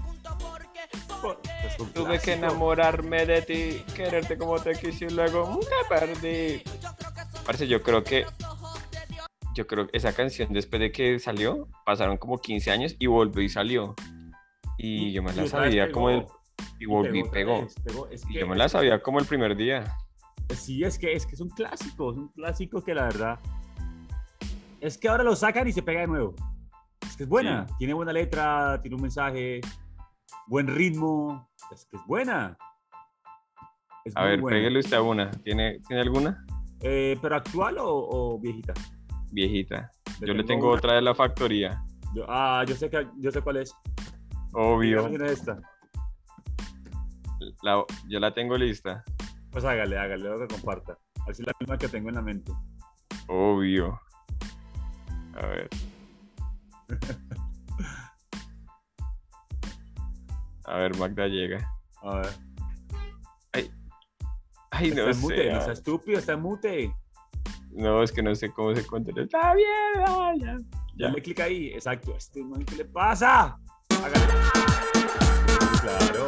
Tuve 1.94 2.18
que 2.20 2.34
enamorarme 2.34 3.26
de 3.26 3.42
ti, 3.42 3.82
quererte 3.94 4.36
como 4.38 4.58
te 4.58 4.72
quise 4.72 5.06
y 5.06 5.10
luego 5.10 5.60
te 5.60 5.88
perdí. 5.94 6.62
Parece, 7.44 7.68
yo 7.68 7.82
creo 7.82 8.02
que. 8.02 8.24
Yo 9.54 9.66
creo 9.66 9.86
que 9.86 9.96
esa 9.96 10.12
canción, 10.14 10.52
después 10.52 10.80
de 10.80 10.92
que 10.92 11.18
salió, 11.18 11.68
pasaron 11.84 12.18
como 12.18 12.38
15 12.38 12.70
años 12.70 12.96
y 12.98 13.06
volvió 13.06 13.42
y 13.42 13.48
salió. 13.48 13.94
Y 14.78 15.12
yo 15.12 15.22
me 15.22 15.32
la 15.32 15.46
sabía 15.46 15.90
como 15.90 16.10
el. 16.10 16.26
Y 16.78 16.84
volví 16.86 17.22
pegó. 17.24 17.66
pegó. 17.84 18.08
Es 18.10 18.22
Y 18.28 18.38
yo 18.38 18.46
me 18.46 18.56
la 18.56 18.68
sabía 18.68 19.00
como 19.02 19.18
el 19.18 19.24
primer 19.26 19.56
día. 19.56 19.96
Sí, 20.54 20.84
es 20.84 20.98
que, 20.98 21.12
es 21.14 21.24
que 21.26 21.34
es 21.34 21.40
un 21.40 21.48
clásico, 21.48 22.12
es 22.12 22.18
un 22.18 22.28
clásico 22.28 22.82
que 22.82 22.94
la 22.94 23.04
verdad. 23.04 23.38
Es 24.80 24.98
que 24.98 25.08
ahora 25.08 25.24
lo 25.24 25.34
sacan 25.34 25.66
y 25.66 25.72
se 25.72 25.82
pega 25.82 26.00
de 26.00 26.06
nuevo. 26.06 26.34
Es 27.08 27.16
que 27.16 27.22
es 27.22 27.28
buena, 27.28 27.66
Sí. 27.66 27.74
tiene 27.78 27.94
buena 27.94 28.12
letra, 28.12 28.78
tiene 28.82 28.96
un 28.96 29.02
mensaje, 29.02 29.60
buen 30.46 30.66
ritmo. 30.66 31.48
Es 31.72 31.86
que 31.86 31.96
es 31.96 32.02
buena. 32.06 32.56
Es 34.04 34.16
A 34.16 34.24
ver, 34.24 34.40
buena. 34.40 34.56
pégale 34.56 34.78
usted 34.78 34.96
a 34.96 35.02
una. 35.02 35.30
¿Tiene, 35.30 35.80
¿tiene 35.86 36.02
alguna? 36.02 36.44
Eh, 36.80 37.18
¿Pero 37.20 37.36
actual 37.36 37.78
o, 37.78 37.86
o 37.88 38.38
viejita? 38.38 38.72
Viejita. 39.32 39.90
Yo 40.20 40.32
le 40.34 40.44
tengo 40.44 40.68
una. 40.68 40.76
otra 40.78 40.94
de 40.94 41.02
la 41.02 41.14
factoría. 41.14 41.82
Yo- 42.14 42.24
ah, 42.28 42.64
yo 42.66 42.74
sé, 42.76 42.88
que, 42.88 43.06
yo 43.18 43.30
sé 43.30 43.40
cuál 43.42 43.56
es. 43.58 43.74
Obvio. 44.52 45.06
Es 45.08 45.32
esta. 45.40 45.58
La- 47.62 47.84
yo 48.08 48.20
la 48.20 48.32
tengo 48.32 48.56
lista. 48.56 49.02
Pues 49.50 49.64
hágale, 49.64 49.98
hágale, 49.98 50.24
lo 50.24 50.38
que 50.38 50.46
comparta. 50.54 50.98
A 51.20 51.26
ver 51.26 51.34
si 51.34 51.42
es 51.42 51.46
la 51.48 51.52
misma 51.60 51.76
que 51.78 51.88
tengo 51.88 52.08
en 52.08 52.14
la 52.14 52.22
mente. 52.22 52.52
Obvio. 53.28 54.00
A 55.34 55.46
ver. 55.46 55.68
A 60.66 60.76
ver, 60.78 60.96
Magda 60.96 61.26
llega. 61.28 61.70
A 62.02 62.16
ver. 62.16 62.28
Ay, 64.70 64.88
está 64.88 65.02
no 65.04 65.10
en 65.10 65.20
mute, 65.20 65.36
sé. 65.44 65.52
no 65.52 65.60
sea 65.62 65.72
estúpido, 65.72 66.18
está 66.18 66.36
mute. 66.36 66.92
No, 67.70 68.02
es 68.02 68.12
que 68.12 68.22
no 68.22 68.34
sé 68.34 68.50
cómo 68.50 68.74
se 68.74 68.86
controla. 68.86 69.22
Está 69.22 69.54
bien, 69.54 70.04
ah, 70.06 70.32
ya. 70.36 70.56
Ya. 70.96 71.06
Dale 71.08 71.22
clic 71.22 71.40
ahí, 71.40 71.68
exacto. 71.72 72.14
Este 72.16 72.42
man, 72.42 72.64
¿qué 72.64 72.76
le 72.76 72.84
pasa? 72.84 73.58
Hágale. 73.90 74.26
Claro. 75.80 76.24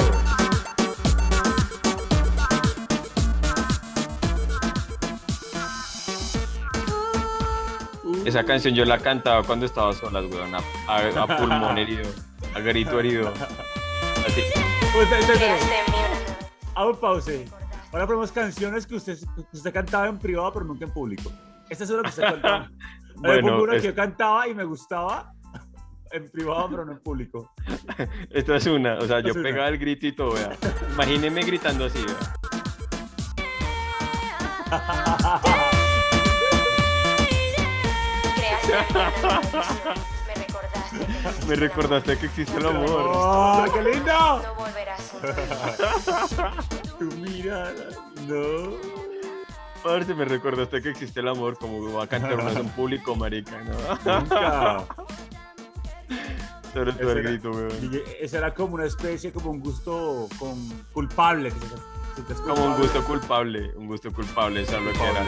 Esa 8.25 8.45
canción 8.45 8.75
yo 8.75 8.85
la 8.85 8.99
cantaba 8.99 9.42
cuando 9.42 9.66
estaba 9.66 9.92
sola, 9.92 10.21
weón. 10.21 10.54
A, 10.54 10.59
a- 10.87 11.23
a 11.23 11.37
pulmón 11.38 11.78
herido. 11.78 12.09
A 12.54 12.61
grito 12.61 12.99
herido. 13.00 13.33
Así. 14.29 14.43
Espere. 15.21 15.57
Hago 16.75 16.91
un 16.91 16.97
pause. 17.01 17.45
Ahora 17.93 18.07
ponemos 18.07 18.31
canciones 18.31 18.87
que 18.87 18.97
usted, 18.97 19.17
que 19.19 19.57
usted 19.57 19.73
cantaba 19.73 20.07
en 20.09 20.19
privado, 20.19 20.53
pero 20.53 20.65
nunca 20.67 20.85
en 20.85 20.93
público. 20.93 21.33
Esta 21.71 21.85
es 21.85 21.91
una 21.91 22.03
que 22.03 22.09
usted 22.11 22.23
cantaba. 22.25 22.71
Bueno, 23.17 23.17
Bueno, 23.17 23.49
pongo 23.49 23.63
una 23.65 23.77
es- 23.77 23.83
que 23.83 23.89
yo 23.89 23.95
cantaba 23.95 24.47
y 24.49 24.55
me 24.55 24.65
gustaba 24.65 25.33
en 26.13 26.31
privado, 26.31 26.69
pero 26.71 26.85
no 26.85 26.93
en 26.93 26.99
público. 27.01 27.51
Esta 28.31 28.57
es 28.57 28.67
una. 28.67 28.99
O 28.99 29.07
sea, 29.07 29.21
yo 29.21 29.33
pegaba 29.35 29.69
el 29.69 29.79
grito 29.79 30.07
y 30.07 30.13
todo, 30.13 30.33
vea. 30.35 30.57
Imagíneme 30.93 31.43
gritando 31.43 31.87
así, 31.87 32.05
vea. 32.05 32.17
Me 41.49 41.55
recordaste. 41.57 42.17
Que 42.19 42.26
existe 42.26 42.57
el 42.59 42.67
amor. 42.67 42.87
¡Oh, 42.90 43.64
qué 43.73 43.83
lindo! 43.83 44.12
No 44.43 44.55
volverás. 44.55 45.12
Tu 46.99 47.05
mirada, 47.17 47.75
no. 48.26 48.73
Parce, 49.83 50.12
me 50.14 50.25
recordaste 50.25 50.83
que 50.83 50.90
existe 50.90 51.21
el 51.21 51.28
amor, 51.28 51.57
como 51.59 51.93
va 51.93 52.05
a 52.05 52.07
cantar 52.09 52.35
uno 52.35 52.50
en 52.50 52.69
público, 52.71 53.14
marica, 53.14 53.57
¿no? 53.62 54.21
Nunca. 54.21 54.85
Sobre 56.73 56.90
era- 56.90 57.14
grito, 57.31 57.50
weón. 57.50 57.71
Y 57.93 58.00
ese 58.23 58.37
era 58.38 58.52
como 58.52 58.75
una 58.75 58.85
especie, 58.85 59.33
como 59.33 59.50
un 59.50 59.61
gusto 59.61 60.28
con, 60.38 60.69
culpable. 60.93 61.50
que 61.52 61.61
se- 61.61 62.17
se 62.17 62.23
te 62.23 62.33
es 62.33 62.40
Como 62.40 62.64
un 62.64 62.76
gusto 62.76 63.05
culpable, 63.05 63.73
un 63.76 63.87
gusto 63.87 64.12
culpable, 64.12 64.62
eso 64.62 64.76
es 64.76 64.83
lo 64.83 64.93
que 64.93 65.05
era. 65.05 65.25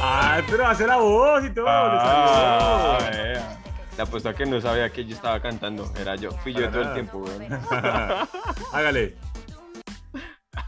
Ah, 0.00 0.40
pero 0.48 0.66
hace 0.66 0.86
la 0.86 0.96
voz 0.96 1.44
y 1.44 1.50
todo. 1.50 1.66
Ah, 1.68 2.98
salió. 3.00 3.22
vea. 3.22 3.58
Le 3.96 4.02
apuesto 4.02 4.28
a 4.28 4.34
que 4.34 4.46
no 4.46 4.60
sabía 4.60 4.90
que 4.90 5.04
yo 5.04 5.14
estaba 5.16 5.40
cantando, 5.40 5.92
era 6.00 6.14
yo, 6.14 6.30
fui 6.30 6.52
yo 6.52 6.60
Para 6.60 6.72
todo 6.72 6.82
el 6.82 6.92
tiempo, 6.94 7.18
weón. 7.18 7.48
Hágale. 8.72 9.16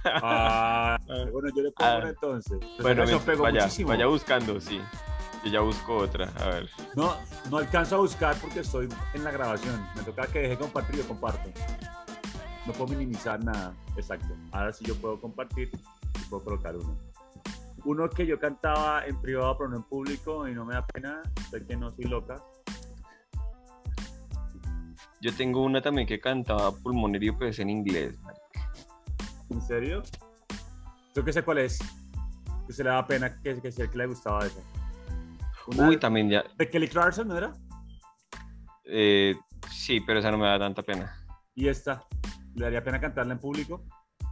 Ah, 0.05 0.97
bueno, 1.31 1.49
yo 1.55 1.63
le 1.63 1.73
pongo 1.73 1.91
Ah. 1.91 1.99
una 1.99 2.09
entonces. 2.09 2.59
Bueno, 2.81 3.05
ven, 3.05 3.21
pegó 3.21 3.43
vaya, 3.43 3.63
muchísimo. 3.63 3.89
vaya 3.91 4.07
buscando, 4.07 4.59
sí. 4.61 4.81
Yo 5.45 5.51
ya 5.51 5.61
busco 5.61 5.95
otra, 5.97 6.31
a 6.41 6.47
ver. 6.49 6.71
No, 6.95 7.17
no 7.51 7.59
alcanzo 7.59 7.97
a 7.97 7.99
buscar 7.99 8.35
porque 8.37 8.61
estoy 8.61 8.89
en 9.13 9.25
la 9.25 9.31
grabación. 9.31 9.87
Me 9.95 10.03
toca 10.03 10.27
que 10.29 10.39
deje 10.41 10.57
compartir, 10.57 10.97
yo 10.97 11.07
comparto. 11.07 11.51
No 12.67 12.73
puedo 12.73 12.93
minimizar 12.93 13.43
nada. 13.45 13.75
Exacto. 13.97 14.35
Ahora 14.53 14.73
sí 14.73 14.85
yo 14.87 14.95
puedo 14.97 15.21
compartir 15.21 15.71
y 15.75 16.25
puedo 16.31 16.45
colocar 16.45 16.75
uno. 16.77 16.97
Uno 17.85 18.09
que 18.11 18.27
yo 18.27 18.39
cantaba 18.39 19.05
en 19.07 19.21
privado 19.21 19.57
pero 19.59 19.71
no 19.71 19.77
en 19.77 19.83
público 19.85 20.47
y 20.49 20.55
no 20.55 20.65
me 20.65 20.75
da 20.75 20.87
pena, 20.87 21.23
sé 21.51 21.65
que 21.65 21.77
no 21.77 21.91
soy 21.91 22.05
loca. 22.05 22.37
Yo 25.23 25.35
tengo 25.35 25.63
una 25.63 25.83
también 25.83 26.07
que 26.07 26.19
cantaba 26.21 26.73
pulmonerio, 26.73 27.37
pero 27.39 27.51
es 27.51 27.59
en 27.59 27.71
inglés. 27.71 28.19
¿En 29.51 29.61
serio? 29.61 30.03
Yo 31.15 31.25
que 31.25 31.33
sé 31.33 31.43
cuál 31.43 31.59
es. 31.59 31.79
Que 32.67 32.73
se 32.73 32.85
le 32.85 32.91
da 32.91 33.07
pena 33.07 33.41
que, 33.43 33.61
que 33.61 33.71
que 33.71 33.99
le 33.99 34.07
gustaba 34.07 34.47
esa. 34.47 34.61
Una 35.67 35.89
Uy, 35.89 35.99
también 35.99 36.31
ya. 36.31 36.45
de 36.57 36.69
Kelly 36.71 36.89
Clarkson, 36.89 37.29
¿no 37.29 37.37
era? 37.37 37.53
eh, 38.85 39.37
sí, 39.71 40.01
pero 40.01 40.19
esa 40.21 40.31
no 40.31 40.39
me 40.39 40.47
da 40.47 40.59
tanta 40.59 40.83
pena. 40.83 41.15
Y 41.55 41.69
esta. 41.69 42.05
Le 42.55 42.65
daría 42.65 42.83
pena 42.83 43.01
cantarla 43.01 43.35
en 43.35 43.39
público, 43.39 43.85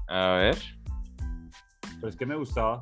A 0.08 0.32
ver. 0.38 0.58
pero 1.96 2.08
es 2.08 2.16
que 2.16 2.26
me 2.26 2.34
gustaba. 2.36 2.80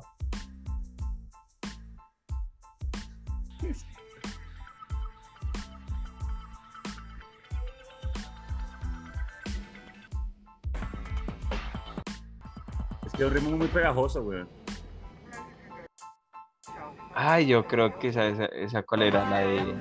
Es 13.17 13.23
un 13.23 13.31
ritmo 13.31 13.57
muy 13.57 13.67
pegajoso, 13.67 14.23
güey. 14.23 14.45
Ay, 17.15 17.47
yo 17.47 17.65
creo 17.65 17.97
que 17.97 18.09
esa, 18.09 18.27
esa, 18.27 18.45
esa 18.45 18.83
cuál 18.83 19.01
era, 19.01 19.27
la 19.27 19.39
de. 19.39 19.75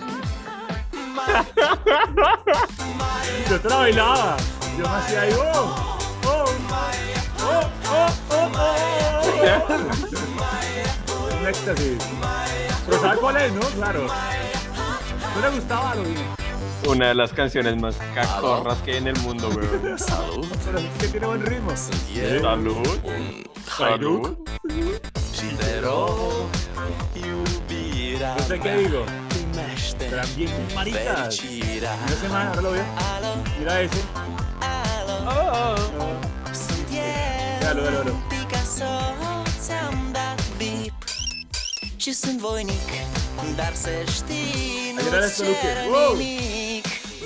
Yo 3.51 3.61
te 3.61 3.69
la 3.69 3.77
bailaba. 3.77 4.37
Yo 4.79 4.89
me 4.89 4.97
hacía 4.97 5.21
ahí, 5.21 5.33
oh, 5.35 5.99
oh, 6.25 6.29
oh, 6.29 6.47
oh, 7.43 7.71
oh, 7.91 8.09
oh, 8.31 8.51
oh. 8.57 8.97
Un 11.39 11.47
éxtasis. 11.47 11.99
Pero 12.87 13.01
¿sabes 13.01 13.19
cuál 13.19 13.37
es, 13.37 13.53
no? 13.53 13.61
Claro. 13.61 14.07
¿No 15.35 15.41
le 15.43 15.51
gustaba 15.57 15.95
lo 15.95 16.03
bien? 16.05 16.36
Una 16.87 17.09
de 17.09 17.15
las 17.15 17.33
canciones 17.33 17.77
más 17.81 17.97
cacorras 18.15 18.79
que 18.79 18.93
hay 18.93 18.97
en 18.99 19.09
el 19.09 19.19
mundo, 19.21 19.49
weón. 19.49 19.97
Pero 20.65 20.79
es 20.79 20.85
que 21.01 21.09
tiene 21.09 21.27
buen 21.27 21.45
ritmo. 21.45 21.73
Salud. 21.77 22.87
Salud. 23.77 24.39
No 28.21 28.43
sé 28.47 28.61
qué 28.61 28.77
digo. 28.77 29.05
Maritas. 30.75 31.43
Mira 31.45 31.97
ese 32.07 32.29
man, 32.29 32.49
ahora 32.49 32.63
lo 32.63 32.71
veo. 32.73 32.85
Mira 33.59 33.81
ese. 33.83 34.01
Véalo, 37.61 37.83
véalo, 37.83 38.03
véalo. 38.05 38.15
Și 41.97 42.13
sunt 42.13 42.39
voinic, 42.39 42.91
dar 43.57 43.73
să 43.75 43.91
știi, 44.15 44.93
nu 44.95 45.01
Adriana 45.01 45.27
cer 45.27 45.33
Stăluche. 45.33 45.89
Wow! 45.91 46.66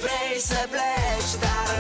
Vrei 0.03 0.39
să 0.39 0.69
pleci, 0.71 1.33
dar 1.41 1.71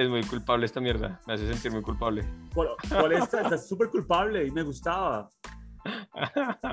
es 0.00 0.08
muy 0.08 0.24
culpable 0.24 0.66
esta 0.66 0.80
mierda. 0.80 1.20
Me 1.26 1.34
hace 1.34 1.46
sentir 1.46 1.72
muy 1.72 1.82
culpable. 1.82 2.24
¿Cuál, 2.54 2.68
cuál 2.88 3.12
es 3.12 3.22
esta? 3.22 3.42
Está 3.42 3.58
súper 3.58 3.88
culpable 3.88 4.46
y 4.46 4.50
me 4.50 4.62
gustaba. 4.62 5.28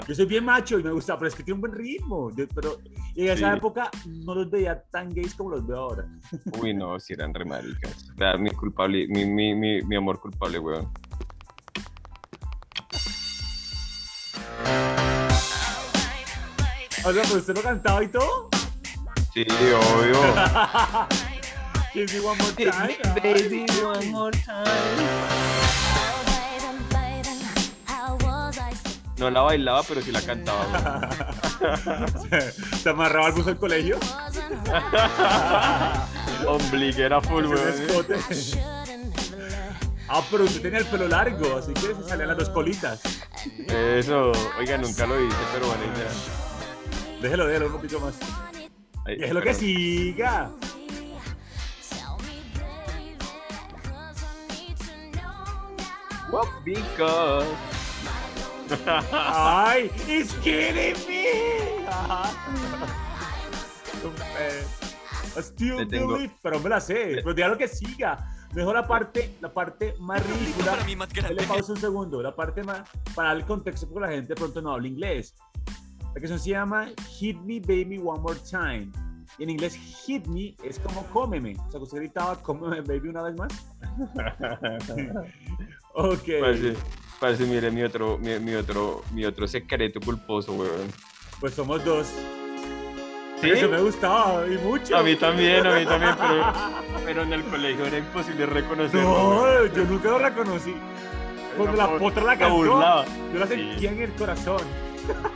Yo 0.07 0.15
soy 0.15 0.25
bien 0.25 0.43
macho 0.45 0.79
y 0.79 0.83
me 0.83 0.91
gusta, 0.91 1.17
pero 1.17 1.29
es 1.29 1.35
que 1.35 1.43
tiene 1.43 1.55
un 1.55 1.61
buen 1.61 1.73
ritmo. 1.73 2.29
Yo- 2.35 2.47
pero 2.53 2.77
en 3.15 3.27
esa 3.29 3.51
Sí. 3.51 3.57
época 3.57 3.89
no 4.05 4.35
los 4.35 4.49
veía 4.49 4.81
tan 4.91 5.13
gays 5.13 5.33
como 5.35 5.51
los 5.51 5.65
veo 5.65 5.77
ahora. 5.77 6.05
Uy, 6.61 6.73
no, 6.73 6.99
si 6.99 7.13
eran 7.13 7.33
re 7.33 7.45
maricas. 7.45 8.07
Mi 8.39 8.51
culpable, 8.51 9.07
mi, 9.07 9.25
mi, 9.25 9.55
mi, 9.55 9.81
mi 9.81 9.95
amor 9.95 10.19
culpable, 10.19 10.59
weón. 10.59 10.91
O 17.05 17.13
sea, 17.13 17.23
pero 17.23 17.35
usted 17.37 17.55
lo 17.55 17.61
cantaba 17.61 18.03
y 18.03 18.07
todo. 18.07 18.49
Sí, 19.33 19.45
obvio. 19.49 20.19
Me 21.95 22.19
one 22.19 22.37
more 22.37 22.53
time. 22.53 22.95
Baby, 23.23 23.65
one 23.83 24.11
more 24.11 24.31
No 29.17 29.29
la 29.31 29.41
bailaba, 29.41 29.83
pero 29.83 30.01
sí 30.01 30.11
la 30.11 30.21
cantaba. 30.21 31.09
se, 32.29 32.51
se 32.77 32.89
amarraba 32.89 33.27
al 33.27 33.33
bus 33.33 33.45
del 33.45 33.57
colegio. 33.57 33.97
Ombliguera 36.47 37.19
full, 37.21 37.45
weón. 37.45 37.73
Ah, 40.09 40.21
pero 40.31 40.43
usted 40.45 40.61
tenía 40.61 40.79
el 40.79 40.85
pelo 40.85 41.07
largo, 41.07 41.57
así 41.57 41.73
que 41.73 41.95
se 41.95 42.03
salían 42.07 42.29
las 42.29 42.37
dos 42.37 42.49
colitas. 42.49 43.01
Eso, 43.67 44.31
oiga, 44.57 44.77
nunca 44.77 45.05
lo 45.05 45.21
hice, 45.21 45.35
pero 45.51 45.67
buena 45.67 45.83
idea. 45.83 46.09
Déjelo, 47.21 47.47
déjelo 47.47 47.65
un 47.67 47.73
poquito 47.73 47.99
más. 47.99 48.15
Déjelo 49.05 49.41
que 49.41 49.53
siga. 49.53 50.51
Because. 56.63 57.76
Ay, 59.11 59.91
it's 60.07 60.33
killing 60.43 60.95
me. 61.07 61.85
Ajá. 61.87 62.29
Eh, 64.39 64.63
I 65.37 65.39
still 65.41 65.87
tengo- 65.87 66.13
believe, 66.13 66.33
pero 66.41 66.59
me 66.59 66.69
la 66.69 66.79
sé. 66.79 67.19
Pero 67.23 67.33
déjalo 67.33 67.57
que 67.57 67.67
siga. 67.67 68.33
Mejor 68.53 68.75
la 68.75 68.87
parte, 68.87 69.35
la 69.41 69.53
parte 69.53 69.93
más 69.99 70.25
ridícula. 70.25 70.71
para 70.71 70.83
mí 70.85 70.95
más 70.95 71.09
grande. 71.13 71.35
Le 71.35 71.43
pausa 71.43 71.73
un 71.73 71.79
segundo. 71.79 72.21
La 72.21 72.35
parte 72.35 72.63
más, 72.63 72.89
para 73.13 73.31
el 73.33 73.45
contexto, 73.45 73.87
porque 73.87 74.07
la 74.07 74.13
gente 74.13 74.33
pronto 74.35 74.61
no 74.61 74.71
habla 74.73 74.87
inglés. 74.87 75.35
La 76.15 76.21
canción 76.21 76.39
se 76.39 76.49
llama 76.51 76.87
Hit 77.09 77.37
Me 77.41 77.59
Baby 77.59 78.01
One 78.03 78.19
More 78.21 78.39
Time. 78.49 78.89
Y 79.37 79.43
en 79.43 79.49
inglés, 79.51 79.75
hit 79.75 80.25
me 80.27 80.55
es 80.63 80.79
como 80.79 81.03
cómeme. 81.07 81.55
O 81.67 81.69
sea, 81.69 81.79
que 81.79 81.83
usted 81.83 81.97
gritaba 81.99 82.41
cómeme 82.41 82.81
baby 82.81 83.09
una 83.09 83.21
vez 83.23 83.35
más. 83.35 83.53
ok. 85.93 86.23
Parece, 86.39 86.75
parece, 87.19 87.45
mire, 87.45 87.71
mi 87.71 87.83
otro, 87.83 88.17
mi, 88.17 88.37
mi 88.39 88.53
otro, 88.55 89.03
mi 89.13 89.25
otro 89.25 89.47
secreto 89.47 89.99
culposo, 89.99 90.53
weón. 90.53 90.91
Pues 91.39 91.53
somos 91.53 91.83
dos. 91.83 92.07
¿Sí? 93.41 93.51
Eso 93.51 93.69
me 93.69 93.79
gustaba 93.81 94.45
y 94.47 94.57
mucho. 94.57 94.97
A 94.97 95.03
mí 95.03 95.15
también, 95.15 95.65
a 95.65 95.75
mí 95.75 95.85
también, 95.85 96.15
pero, 96.19 96.45
pero 97.05 97.21
en 97.23 97.33
el 97.33 97.43
colegio 97.43 97.85
era 97.85 97.97
imposible 97.99 98.45
reconocerlo. 98.47 99.01
No, 99.03 99.41
weón. 99.43 99.73
yo 99.75 99.83
nunca 99.83 100.09
lo 100.09 100.19
reconocí. 100.19 100.73
Cuando 101.55 101.77
la 101.77 101.87
po- 101.87 101.97
potra 101.99 102.23
la 102.23 102.37
cantó, 102.37 102.55
burlaba. 102.55 103.05
yo 103.33 103.39
la 103.39 103.47
Sí. 103.47 103.53
sentía 103.55 103.91
en 103.91 104.01
el 104.01 104.11
corazón. 104.13 104.61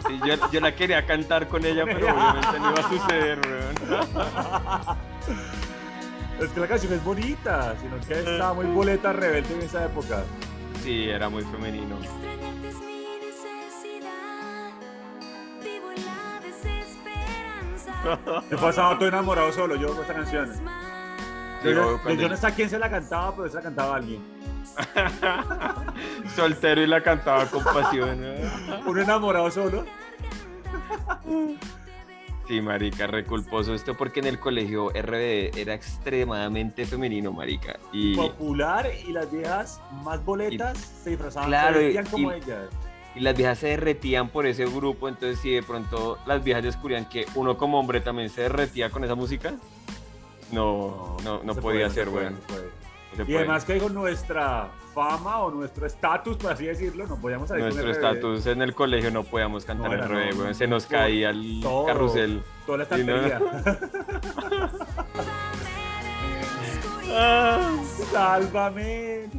Sí, 0.07 0.19
yo, 0.25 0.51
yo 0.51 0.59
la 0.59 0.75
quería 0.75 1.05
cantar 1.05 1.47
con 1.47 1.63
ella, 1.65 1.83
pero 1.85 2.07
obviamente 2.07 2.59
no 2.59 2.71
iba 2.71 2.79
a 2.79 2.89
suceder, 2.89 3.39
weón. 3.47 4.97
Es 6.41 6.49
que 6.49 6.59
la 6.59 6.67
canción 6.67 6.93
es 6.93 7.03
bonita, 7.03 7.75
sino 7.79 7.99
que 8.07 8.13
estaba 8.19 8.53
muy 8.55 8.65
boleta 8.65 9.13
rebelde 9.13 9.53
en 9.53 9.61
esa 9.61 9.85
época. 9.85 10.23
Sí, 10.81 11.07
era 11.07 11.29
muy 11.29 11.43
femenino. 11.43 11.95
Extrañarte 11.97 12.69
es 12.69 12.79
mi 12.79 13.05
necesidad. 13.19 14.71
Vivo 15.63 15.91
en 15.95 16.05
la 16.05 16.39
desesperanza. 16.41 18.19
Yo 18.49 18.57
pasaba 18.57 18.97
todo 18.97 19.07
enamorado 19.07 19.51
solo, 19.51 19.75
yo 19.75 19.89
con 19.89 20.01
esta 20.01 20.13
canción. 20.15 20.49
Yo, 21.63 21.99
no 22.29 22.37
sé 22.37 22.47
a 22.47 22.51
quién 22.51 22.67
se 22.67 22.79
la 22.79 22.89
cantaba, 22.89 23.35
pero 23.35 23.47
se 23.47 23.55
la 23.55 23.61
cantaba 23.61 23.93
a 23.93 23.97
alguien. 23.97 24.23
Soltero 26.35 26.81
y 26.81 26.87
la 26.87 27.03
cantaba 27.03 27.45
con 27.45 27.63
pasión. 27.63 28.19
¿eh? 28.23 28.49
Un 28.87 28.99
enamorado 28.99 29.51
solo. 29.51 29.85
Sí, 32.47 32.59
marica, 32.61 33.07
reculposo 33.07 33.73
esto 33.73 33.95
porque 33.95 34.19
en 34.19 34.25
el 34.27 34.39
colegio 34.39 34.89
RBD 34.89 35.57
era 35.57 35.73
extremadamente 35.73 36.85
femenino, 36.85 37.31
marica. 37.31 37.79
Y, 37.93 38.15
Popular 38.15 38.89
y 39.07 39.11
las 39.13 39.31
viejas 39.31 39.79
más 40.03 40.23
boletas 40.25 40.77
se 41.03 41.11
disfrazaban 41.11 41.49
Claro, 41.49 41.79
como 42.09 42.31
y- 42.31 42.35
ellas. 42.35 42.69
y 43.15 43.19
las 43.21 43.37
viejas 43.37 43.59
se 43.59 43.67
derretían 43.67 44.29
por 44.29 44.45
ese 44.47 44.65
grupo, 44.65 45.07
entonces 45.07 45.39
si 45.39 45.51
de 45.51 45.63
pronto 45.63 46.17
las 46.25 46.43
viejas 46.43 46.63
descubrían 46.63 47.05
que 47.07 47.25
uno 47.35 47.57
como 47.57 47.79
hombre 47.79 48.01
también 48.01 48.29
se 48.29 48.41
derretía 48.41 48.89
con 48.89 49.03
esa 49.05 49.15
música, 49.15 49.53
no, 50.51 51.15
no, 51.23 51.41
no 51.43 51.55
podía 51.55 51.89
ser, 51.89 52.09
weón. 52.09 52.35
puede. 52.47 52.60
No 53.17 53.25
Y 53.27 53.35
además 53.35 53.65
que 53.65 53.77
con 53.77 53.93
nuestra 53.93 54.69
fama 54.95 55.39
o 55.39 55.51
nuestro 55.51 55.85
estatus, 55.85 56.37
por 56.37 56.53
así 56.53 56.65
decirlo, 56.65 57.05
no 57.07 57.19
podíamos 57.19 57.49
salir 57.49 57.63
Nuestro 57.65 57.83
con 57.83 57.91
estatus 57.91 58.45
en 58.47 58.61
el 58.61 58.73
colegio 58.73 59.11
no 59.11 59.23
podíamos 59.23 59.65
cantar 59.65 60.09
No, 60.09 60.19
el 60.19 60.37
no. 60.37 60.53
Se 60.53 60.65
nos 60.67 60.85
caía 60.85 61.29
el 61.31 61.59
todo. 61.61 61.85
carrusel. 61.85 62.41
Toda 62.65 62.77
la 62.79 62.85
Sí, 62.85 63.01
estantería. 63.01 63.39
Sálvame. 68.11 69.29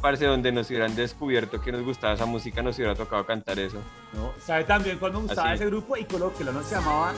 Parce, 0.00 0.26
donde 0.26 0.52
nos 0.52 0.68
hubieran 0.68 0.94
descubierto 0.94 1.60
que 1.60 1.72
nos 1.72 1.82
gustaba 1.82 2.12
esa 2.14 2.26
música, 2.26 2.62
nos 2.62 2.76
hubiera 2.76 2.94
tocado 2.94 3.24
cantar 3.24 3.58
eso. 3.58 3.78
No, 4.12 4.32
¿Sabe 4.38 4.64
también 4.64 4.98
cuando 4.98 5.20
me 5.20 5.26
gustaba 5.28 5.48
Así. 5.52 5.62
ese 5.62 5.66
grupo? 5.66 5.96
Y 5.96 6.04
colóquelo, 6.04 6.52
¿no? 6.52 6.62
Se 6.62 6.74
llamaba 6.74 7.14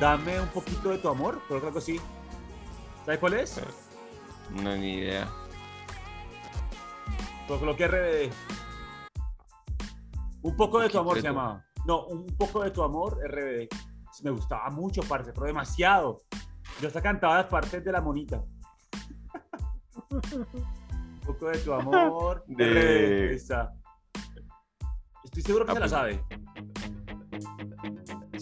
Dame 0.00 0.40
un 0.40 0.48
poquito 0.48 0.88
de 0.90 0.98
tu 0.98 1.08
amor, 1.10 1.40
creo 1.46 1.60
que 1.60 1.66
algo 1.66 1.78
así. 1.78 2.00
¿Sabe 3.04 3.18
cuál 3.18 3.34
es? 3.34 3.60
No, 4.54 4.76
ni 4.76 4.94
idea. 4.94 5.28
Lo 7.48 7.58
coloqué 7.58 7.86
RBD. 7.88 8.32
Un 10.42 10.56
poco 10.56 10.80
de 10.80 10.88
tu 10.88 10.98
amor 10.98 11.16
se 11.16 11.22
llamaba. 11.22 11.64
No, 11.86 12.06
un 12.06 12.26
poco 12.36 12.62
de 12.62 12.70
tu 12.70 12.82
amor, 12.82 13.18
RBD. 13.24 13.68
Me 14.22 14.30
gustaba 14.30 14.68
mucho, 14.70 15.02
parce, 15.02 15.32
pero 15.32 15.46
demasiado. 15.46 16.18
Yo 16.80 16.88
hasta 16.88 17.00
cantaba 17.02 17.36
las 17.36 17.46
partes 17.46 17.84
de 17.84 17.92
la 17.92 18.00
monita. 18.00 18.42
un 20.10 21.20
poco 21.24 21.46
de 21.48 21.58
tu 21.58 21.72
amor, 21.72 22.44
De- 22.48 22.64
RBD. 23.30 23.34
Esa. 23.34 23.72
Estoy 25.24 25.42
seguro 25.42 25.64
que 25.64 25.72
Ah, 25.72 25.74
se 25.74 25.80
la 25.80 25.86
pues. 25.86 25.90
sabe. 25.90 26.24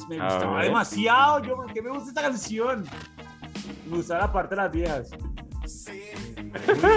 Me 0.09 0.19
gustaba 0.25 0.63
demasiado. 0.63 1.43
Yo, 1.43 1.57
¿qué 1.73 1.83
me 1.83 1.91
gusta 1.91 2.09
esta 2.09 2.23
canción? 2.23 2.85
Me 3.89 3.97
gustaba 3.97 4.21
la 4.21 4.33
parte 4.33 4.55
de 4.55 4.63
las 4.63 4.71
viejas. 4.73 5.11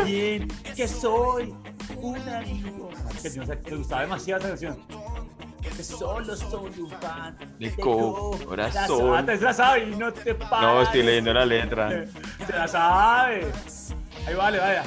Bien, 0.05 0.47
que 0.75 0.87
soy 0.87 1.53
un 1.97 2.17
amigo. 2.29 2.89
No 3.03 3.19
sé, 3.19 3.39
me 3.39 3.77
gustaba 3.77 4.01
demasiado 4.01 4.39
esa 4.39 4.49
canción. 4.49 4.79
Que 5.61 5.83
solo 5.83 6.35
soy 6.35 6.79
un 6.79 6.89
fan 6.89 7.37
De 7.59 7.71
corazón. 7.75 9.25
Se 9.27 9.41
la 9.41 9.53
sabe 9.53 9.89
y 9.89 9.95
no 9.95 10.11
te 10.11 10.33
pares. 10.35 10.61
No, 10.61 10.81
estoy 10.81 11.03
leyendo 11.03 11.33
la 11.33 11.45
letra. 11.45 12.05
Se 12.45 12.53
la 12.53 12.67
sabe. 12.67 13.47
Ahí 14.25 14.35
vale, 14.35 14.59
vaya. 14.59 14.83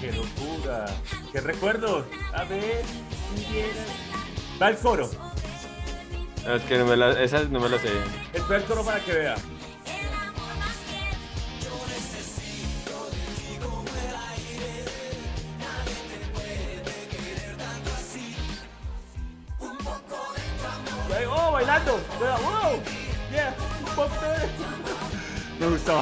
Qué 0.00 0.12
locura. 0.12 0.86
Qué 1.32 1.40
recuerdos. 1.40 2.04
A 2.34 2.44
ver. 2.44 2.82
Va 4.60 4.70
el 4.70 4.76
coro. 4.76 5.10
No, 6.46 6.54
es 6.54 6.62
que 6.62 6.78
no 6.78 6.86
me 6.86 6.96
la, 6.96 7.10
esa 7.22 7.42
no 7.44 7.60
me 7.60 7.68
la 7.68 7.78
sé. 7.78 7.88
Espera 8.32 8.60
el 8.60 8.64
coro 8.64 8.84
para 8.84 9.00
que 9.00 9.12
vea. 9.12 9.34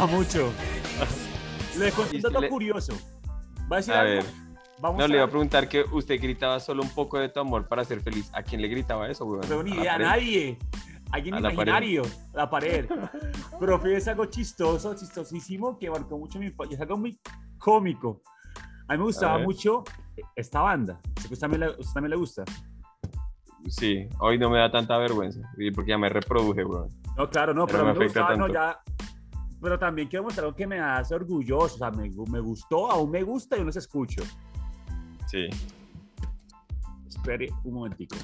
mucho. 0.11 0.53
Le 1.79 1.93
conté 1.93 2.17
un 2.17 2.23
dato 2.23 2.41
Le- 2.41 2.49
curioso. 2.49 2.93
¿Va 3.71 3.77
a 3.77 3.81
decir 3.81 3.95
A 3.95 4.01
algo? 4.01 4.13
ver. 4.15 4.25
Vamos 4.79 4.99
No, 4.99 5.09
le 5.09 5.17
iba 5.17 5.25
a 5.25 5.29
preguntar 5.29 5.69
que 5.69 5.85
usted 5.91 6.21
gritaba 6.21 6.61
solo 6.61 6.83
un 6.83 6.91
poco 6.91 7.19
de 7.19 7.29
tu 7.31 7.41
amor 7.41 7.67
para 7.67 7.83
ser 7.85 8.01
feliz. 8.01 8.31
¿A 8.35 8.43
quién 8.43 8.61
le 8.61 8.69
gritaba 8.69 9.09
eso, 9.09 9.25
weón? 9.25 9.41
No 9.41 9.49
tengo 9.49 9.63
ni 9.63 9.73
¿A 9.73 9.75
la 9.75 9.81
idea, 9.81 9.93
a 9.93 9.97
pared? 9.97 10.07
nadie. 10.07 10.59
Alguien 11.13 11.35
A 11.35 11.41
la 11.41 11.53
imaginario, 11.53 12.03
a 12.35 12.37
la 12.37 12.51
pared. 12.51 12.87
Pero 13.61 13.81
fíjese 13.81 14.11
algo 14.11 14.25
chistoso, 14.27 14.95
chistosísimo, 14.95 15.79
que 15.79 15.89
marcó 15.91 16.19
mucho 16.19 16.39
mi 16.39 16.47
infancia. 16.47 16.75
Es 16.77 16.81
algo 16.83 16.99
muy 16.99 17.19
cómico. 17.59 18.23
A 18.89 18.93
mí 18.93 18.99
me 18.99 19.05
gustaba 19.05 19.39
mucho 19.39 19.85
esta 20.35 20.61
banda. 20.61 21.01
Sé 21.21 21.29
que 21.29 21.35
usted 21.35 21.41
también 21.49 21.61
le, 21.61 21.69
usted 21.71 21.95
también 21.95 22.11
le 22.11 22.17
gusta. 22.17 22.45
Sí, 23.69 24.09
hoy 24.21 24.39
no 24.39 24.51
me 24.51 24.59
da 24.59 24.71
tanta 24.71 24.97
vergüenza. 24.99 25.41
Porque 25.75 25.91
ya 25.91 25.99
me 25.99 26.09
reproduje, 26.09 26.65
weón. 26.65 26.89
No, 27.17 27.29
claro, 27.31 27.55
no, 27.55 27.67
Pero 27.67 27.79
pero, 27.79 27.85
me 27.87 27.99
me 27.99 28.05
afecta 28.05 28.21
gustaba, 28.21 28.37
no, 28.37 28.53
ya. 28.53 28.79
Pero 29.67 29.81
también 29.81 30.07
quiero 30.07 30.23
mostrar 30.23 30.45
algo 30.45 30.57
que 30.57 30.65
me 30.65 30.79
hace 30.79 31.13
orgulloso. 31.13 31.75
O 31.75 31.79
sea, 31.79 31.91
me, 31.91 32.09
me 32.31 32.39
gustó, 32.39 32.89
aún 32.89 33.11
me 33.11 33.25
gusta 33.25 33.59
y 33.59 33.65
no 33.65 33.73
se 33.73 33.81
escucho. 33.81 34.23
Sí. 35.27 35.49
Espere 37.09 37.49
un 37.65 37.75
momentico. 37.75 38.15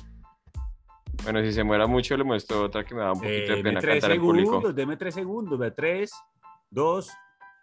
Bueno, 1.24 1.40
si 1.42 1.52
se 1.52 1.64
muera 1.64 1.88
mucho, 1.88 2.16
le 2.16 2.22
muestro 2.22 2.62
otra 2.62 2.85
que 2.85 2.94
me 2.94 3.00
da 3.00 3.11
un 3.11 3.18
poquito 3.18 3.55
de 3.55 3.57
Deme 3.57 3.62
pena 3.64 3.81
tres 3.81 4.00
cantar 4.00 4.20
público. 4.20 4.50
segundos, 4.50 4.74
deme 4.76 4.96
tres 4.96 5.14
segundos, 5.16 5.59
de 5.59 5.70
tres, 5.72 6.12
dos, 6.70 7.11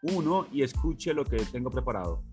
uno 0.01 0.45
y 0.51 0.61
escuche 0.61 1.13
lo 1.13 1.23
que 1.23 1.37
tengo 1.37 1.69
preparado. 1.69 2.25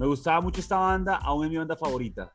Me 0.00 0.06
gustaba 0.06 0.40
mucho 0.40 0.58
esta 0.58 0.78
banda, 0.78 1.18
aún 1.18 1.44
es 1.44 1.50
mi 1.52 1.58
banda 1.58 1.76
favorita. 1.76 2.32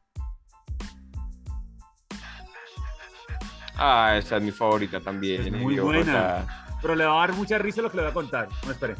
Ah, 3.75 4.15
esa 4.17 4.37
es 4.37 4.43
mi 4.43 4.51
favorita 4.51 5.01
también. 5.01 5.41
Es 5.41 5.47
y 5.47 5.51
muy 5.51 5.77
buena. 5.79 6.68
Pero 6.81 6.95
le 6.95 7.05
va 7.05 7.23
a 7.23 7.27
dar 7.27 7.35
mucha 7.35 7.57
risa 7.57 7.81
lo 7.81 7.89
que 7.89 7.97
le 7.97 8.03
voy 8.03 8.11
a 8.11 8.13
contar. 8.13 8.47
No, 8.65 8.71
espere. 8.71 8.95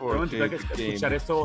Un 0.00 0.06
porque 0.06 0.14
momentito, 0.14 0.44
hay 0.44 0.50
que 0.50 0.56
escuchar 0.56 1.12
esto. 1.12 1.40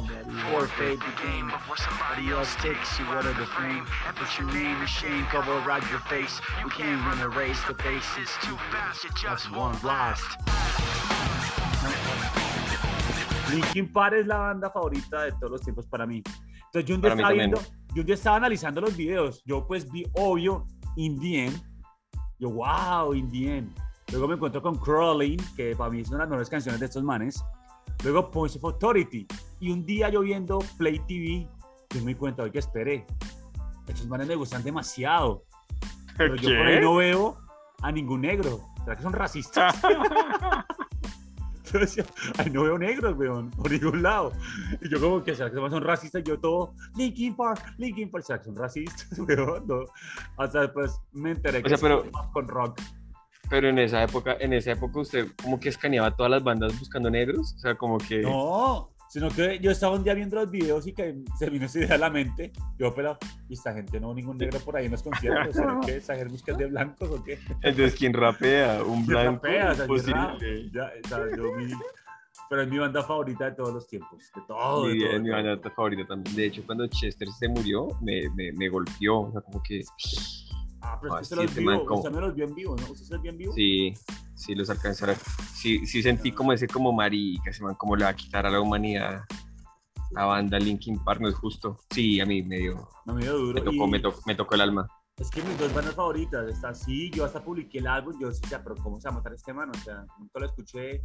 Or 0.56 0.68
fade 0.78 0.98
the 0.98 1.24
game 1.24 1.48
before 1.48 1.76
somebody 1.76 2.32
else 2.32 2.56
takes 2.62 2.98
you 2.98 3.06
out 3.08 3.26
of 3.26 3.36
the 3.38 3.46
frame 3.48 3.84
and 4.08 4.16
puts 4.16 4.40
your 4.40 4.48
name 4.54 4.80
in 4.80 4.88
shame 4.88 5.26
cover 5.30 5.52
around 5.66 5.84
your 5.92 6.00
face. 6.08 6.40
We 6.64 6.72
can't 6.72 7.02
run 7.06 7.20
a 7.20 7.28
race, 7.28 7.60
the 7.68 7.74
pace 7.74 8.18
is 8.18 8.30
too 8.42 8.56
fast. 8.72 9.04
You 9.04 9.10
just 9.16 9.52
won't 9.52 9.84
last. 9.84 10.24
Linkin 13.52 13.92
Park 13.92 14.14
es 14.14 14.26
la 14.26 14.38
banda 14.38 14.70
favorita 14.70 15.24
de 15.24 15.32
todos 15.34 15.52
los 15.52 15.62
tiempos 15.62 15.86
para 15.88 16.06
mí. 16.06 16.24
Entonces 16.66 16.86
yo 16.86 16.96
un 16.96 17.02
día 17.02 17.12
estaba 17.12 17.32
viendo, 17.32 17.62
yo 17.94 18.02
un 18.02 18.06
día 18.06 18.16
estaba 18.16 18.38
analizando 18.38 18.82
los 18.82 18.96
videos. 18.96 19.44
Yo 19.46 19.68
pues 19.68 19.92
vi 19.92 20.06
obvio 20.14 20.66
In 20.96 21.20
the 21.20 21.46
End. 21.46 21.62
Yo, 22.40 22.50
wow, 22.50 23.14
In 23.14 23.30
the 23.30 23.58
End. 23.58 23.85
Luego 24.12 24.28
me 24.28 24.36
encuentro 24.36 24.62
con 24.62 24.76
Crawling, 24.76 25.38
que 25.56 25.76
para 25.76 25.90
mí 25.90 26.02
es 26.02 26.10
una 26.10 26.18
de 26.20 26.24
las 26.24 26.30
mejores 26.30 26.50
canciones 26.50 26.80
de 26.80 26.86
estos 26.86 27.04
manes. 27.04 27.44
Luego 28.04 28.30
Points 28.32 28.56
of 28.58 28.66
Authority. 28.66 29.28
Y 29.60 29.72
un 29.72 29.86
día 29.86 30.10
yo 30.10 30.22
viendo 30.22 30.60
Play 30.78 31.00
TV, 31.08 31.48
yo 31.90 32.02
me 32.02 32.08
di 32.08 32.16
cuenta, 32.16 32.44
oye, 32.44 32.52
que 32.52 32.60
esperé. 32.60 33.06
Estos 33.88 34.08
manes 34.08 34.28
me 34.28 34.36
gustan 34.36 34.64
demasiado. 34.64 35.44
Pero 36.18 36.36
yo 36.36 36.50
por 36.58 36.68
ahí 36.68 36.76
¿Qué? 36.76 36.82
no 36.82 36.96
veo 36.96 37.38
a 37.82 37.92
ningún 37.92 38.22
negro. 38.22 38.62
¿Será 38.84 38.96
que 38.96 39.04
son 39.04 39.14
racistas? 39.14 39.76
Decía, 41.74 42.06
ay, 42.38 42.50
no 42.52 42.64
veo 42.64 42.78
negros, 42.78 43.18
weón, 43.18 43.50
por 43.52 43.70
ningún 43.70 44.02
lado. 44.02 44.32
Y 44.82 44.88
yo 44.88 44.98
como 45.02 45.22
que, 45.24 45.36
¿será 45.36 45.50
que 45.52 45.58
son 45.58 45.84
racistas? 45.84 46.22
Y 46.22 46.26
yo 46.30 46.40
todo, 46.40 46.74
Linkin 46.96 47.36
Park, 47.36 47.62
Linkin 47.78 48.10
Park, 48.10 48.24
¿será 48.24 48.40
que 48.40 48.46
son 48.46 48.56
racistas, 48.56 49.20
weón? 49.20 49.68
No. 49.68 49.80
Hasta 50.38 50.62
después 50.62 50.98
me 51.12 51.32
enteré 51.32 51.62
que 51.62 51.74
O 51.74 51.78
sea, 51.78 51.90
pero- 51.90 52.06
es 52.06 52.12
con 52.32 52.48
rock. 52.48 52.80
Pero 53.50 53.70
en 53.70 53.78
esa 53.80 54.04
época, 54.04 54.38
en 54.40 54.54
esa 54.54 54.72
época 54.72 55.00
usted 55.00 55.28
como 55.42 55.60
que 55.60 55.70
escaneaba 55.70 56.16
todas 56.16 56.32
las 56.32 56.44
bandas 56.44 56.78
buscando 56.80 57.10
negros, 57.10 57.54
o 57.56 57.60
sea, 57.60 57.76
como 57.76 57.98
que 58.00 58.22
No, 58.22 58.90
sino 59.08 59.30
que 59.30 59.60
yo 59.60 59.70
estaba 59.72 59.96
un 59.96 60.04
día 60.04 60.14
viendo 60.16 60.36
los 60.36 60.50
videos 60.50 60.88
y 60.88 60.94
que 60.94 61.16
se 61.38 61.50
vino 61.50 61.66
esa 61.68 61.80
idea 61.80 61.96
a 61.96 61.98
la 62.00 62.10
mente. 62.10 62.52
Yo, 62.80 62.94
pero, 62.96 63.18
¿y 63.48 63.54
esta 63.54 63.72
gente 63.74 64.00
no 64.00 64.14
ningún 64.14 64.38
negro 64.38 64.60
por 64.60 64.76
ahí 64.76 64.86
en 64.88 64.92
los 64.94 65.04
conciertos? 65.04 65.56
¿Será 65.56 65.80
que 65.86 65.98
esa 65.98 66.16
gente 66.16 66.32
busca 66.32 66.54
de 66.54 66.66
blancos 66.66 67.10
o 67.10 67.24
qué? 67.24 67.40
entonces 67.62 67.96
quién 67.96 68.14
rapea, 68.14 68.82
un 68.84 69.06
¿Quién 69.06 69.08
blanco, 69.08 69.32
rapea? 69.46 69.72
O 69.72 69.76
sea, 69.76 69.86
yo 69.88 69.96
ya, 70.74 70.92
o 71.04 71.08
sea, 71.08 71.20
yo 71.38 71.54
mi- 71.54 71.72
pero 72.50 72.62
es 72.62 72.68
mi 72.68 72.78
banda 72.78 73.02
favorita 73.04 73.46
de 73.46 73.52
todos 73.54 73.74
los 73.74 73.88
tiempos, 73.88 74.32
de 74.36 74.42
todo. 74.48 74.88
de 74.88 74.94
Sí, 74.94 75.00
todo, 75.00 75.08
es 75.10 75.14
de 75.16 75.20
mi 75.20 75.30
banda 75.30 75.70
favorita 75.76 76.06
también. 76.08 76.36
De 76.36 76.46
hecho, 76.46 76.64
cuando 76.66 76.86
Chester 76.88 77.28
se 77.30 77.48
murió, 77.48 77.88
me, 78.02 78.22
me, 78.36 78.52
me 78.52 78.70
golpeó, 78.70 79.22
o 79.22 79.32
sea, 79.32 79.42
como 79.42 79.62
que 79.64 79.82
Ah, 80.88 81.00
pero 81.02 81.16
Ah, 81.16 81.18
sí, 81.18 81.24
usted 81.24 81.36
los 81.38 81.56
vio, 81.56 81.66
man 81.66 81.80
como- 81.86 82.00
usted 82.02 82.12
me 82.12 82.22
los 82.22 82.36
vio 82.36 82.46
en 82.46 82.54
vivo, 82.56 82.76
¿no? 82.76 82.84
¿Usted 82.92 83.06
se 83.06 83.14
los 83.14 83.22
vio 83.24 83.32
en 83.32 83.38
vivo? 83.38 83.54
sí, 83.54 83.94
sí 84.36 84.54
los. 84.56 84.70
Sí, 85.54 85.86
sí 85.88 86.04
sentí 86.04 86.32
como 86.32 86.54
ese 86.54 86.68
como 86.68 86.92
marica, 86.94 87.50
ese 87.50 87.64
man 87.64 87.76
como 87.76 87.96
le 87.96 88.04
va 88.04 88.12
a 88.12 88.16
quitar 88.16 88.46
a 88.46 88.50
la 88.52 88.60
humanidad. 88.62 89.24
La 90.12 90.26
banda 90.26 90.60
Linkin 90.60 91.04
Park 91.04 91.20
no 91.22 91.28
es 91.30 91.36
justo. 91.36 91.78
Sí, 91.90 92.20
a 92.22 92.26
mí 92.26 92.44
me 92.44 92.58
dio, 92.60 92.88
No 93.06 93.16
me 93.16 93.24
dio 93.24 93.36
duro. 93.38 93.54
me 93.56 93.62
tocó, 93.62 93.88
y 93.88 93.90
me 93.92 94.00
tocó, 94.00 94.22
me 94.28 94.36
tocó 94.36 94.56
el 94.56 94.62
alma. 94.62 94.88
Es 95.18 95.30
que 95.32 95.42
mis 95.42 95.58
dos 95.58 95.74
bandas 95.74 95.96
favoritas, 95.96 96.48
está 96.48 96.70
así, 96.70 97.10
yo 97.12 97.26
hasta 97.26 97.42
publiqué 97.44 97.80
el 97.80 97.88
álbum, 97.88 98.14
yo 98.20 98.28
decía, 98.28 98.62
pero 98.64 98.76
¿cómo 98.76 99.00
se 99.00 99.08
va 99.08 99.16
a 99.16 99.18
matar 99.18 99.34
este 99.34 99.54
man? 99.54 99.70
O 99.70 99.80
sea, 99.80 100.06
nunca 100.20 100.40
lo 100.40 100.46
escuché. 100.46 101.02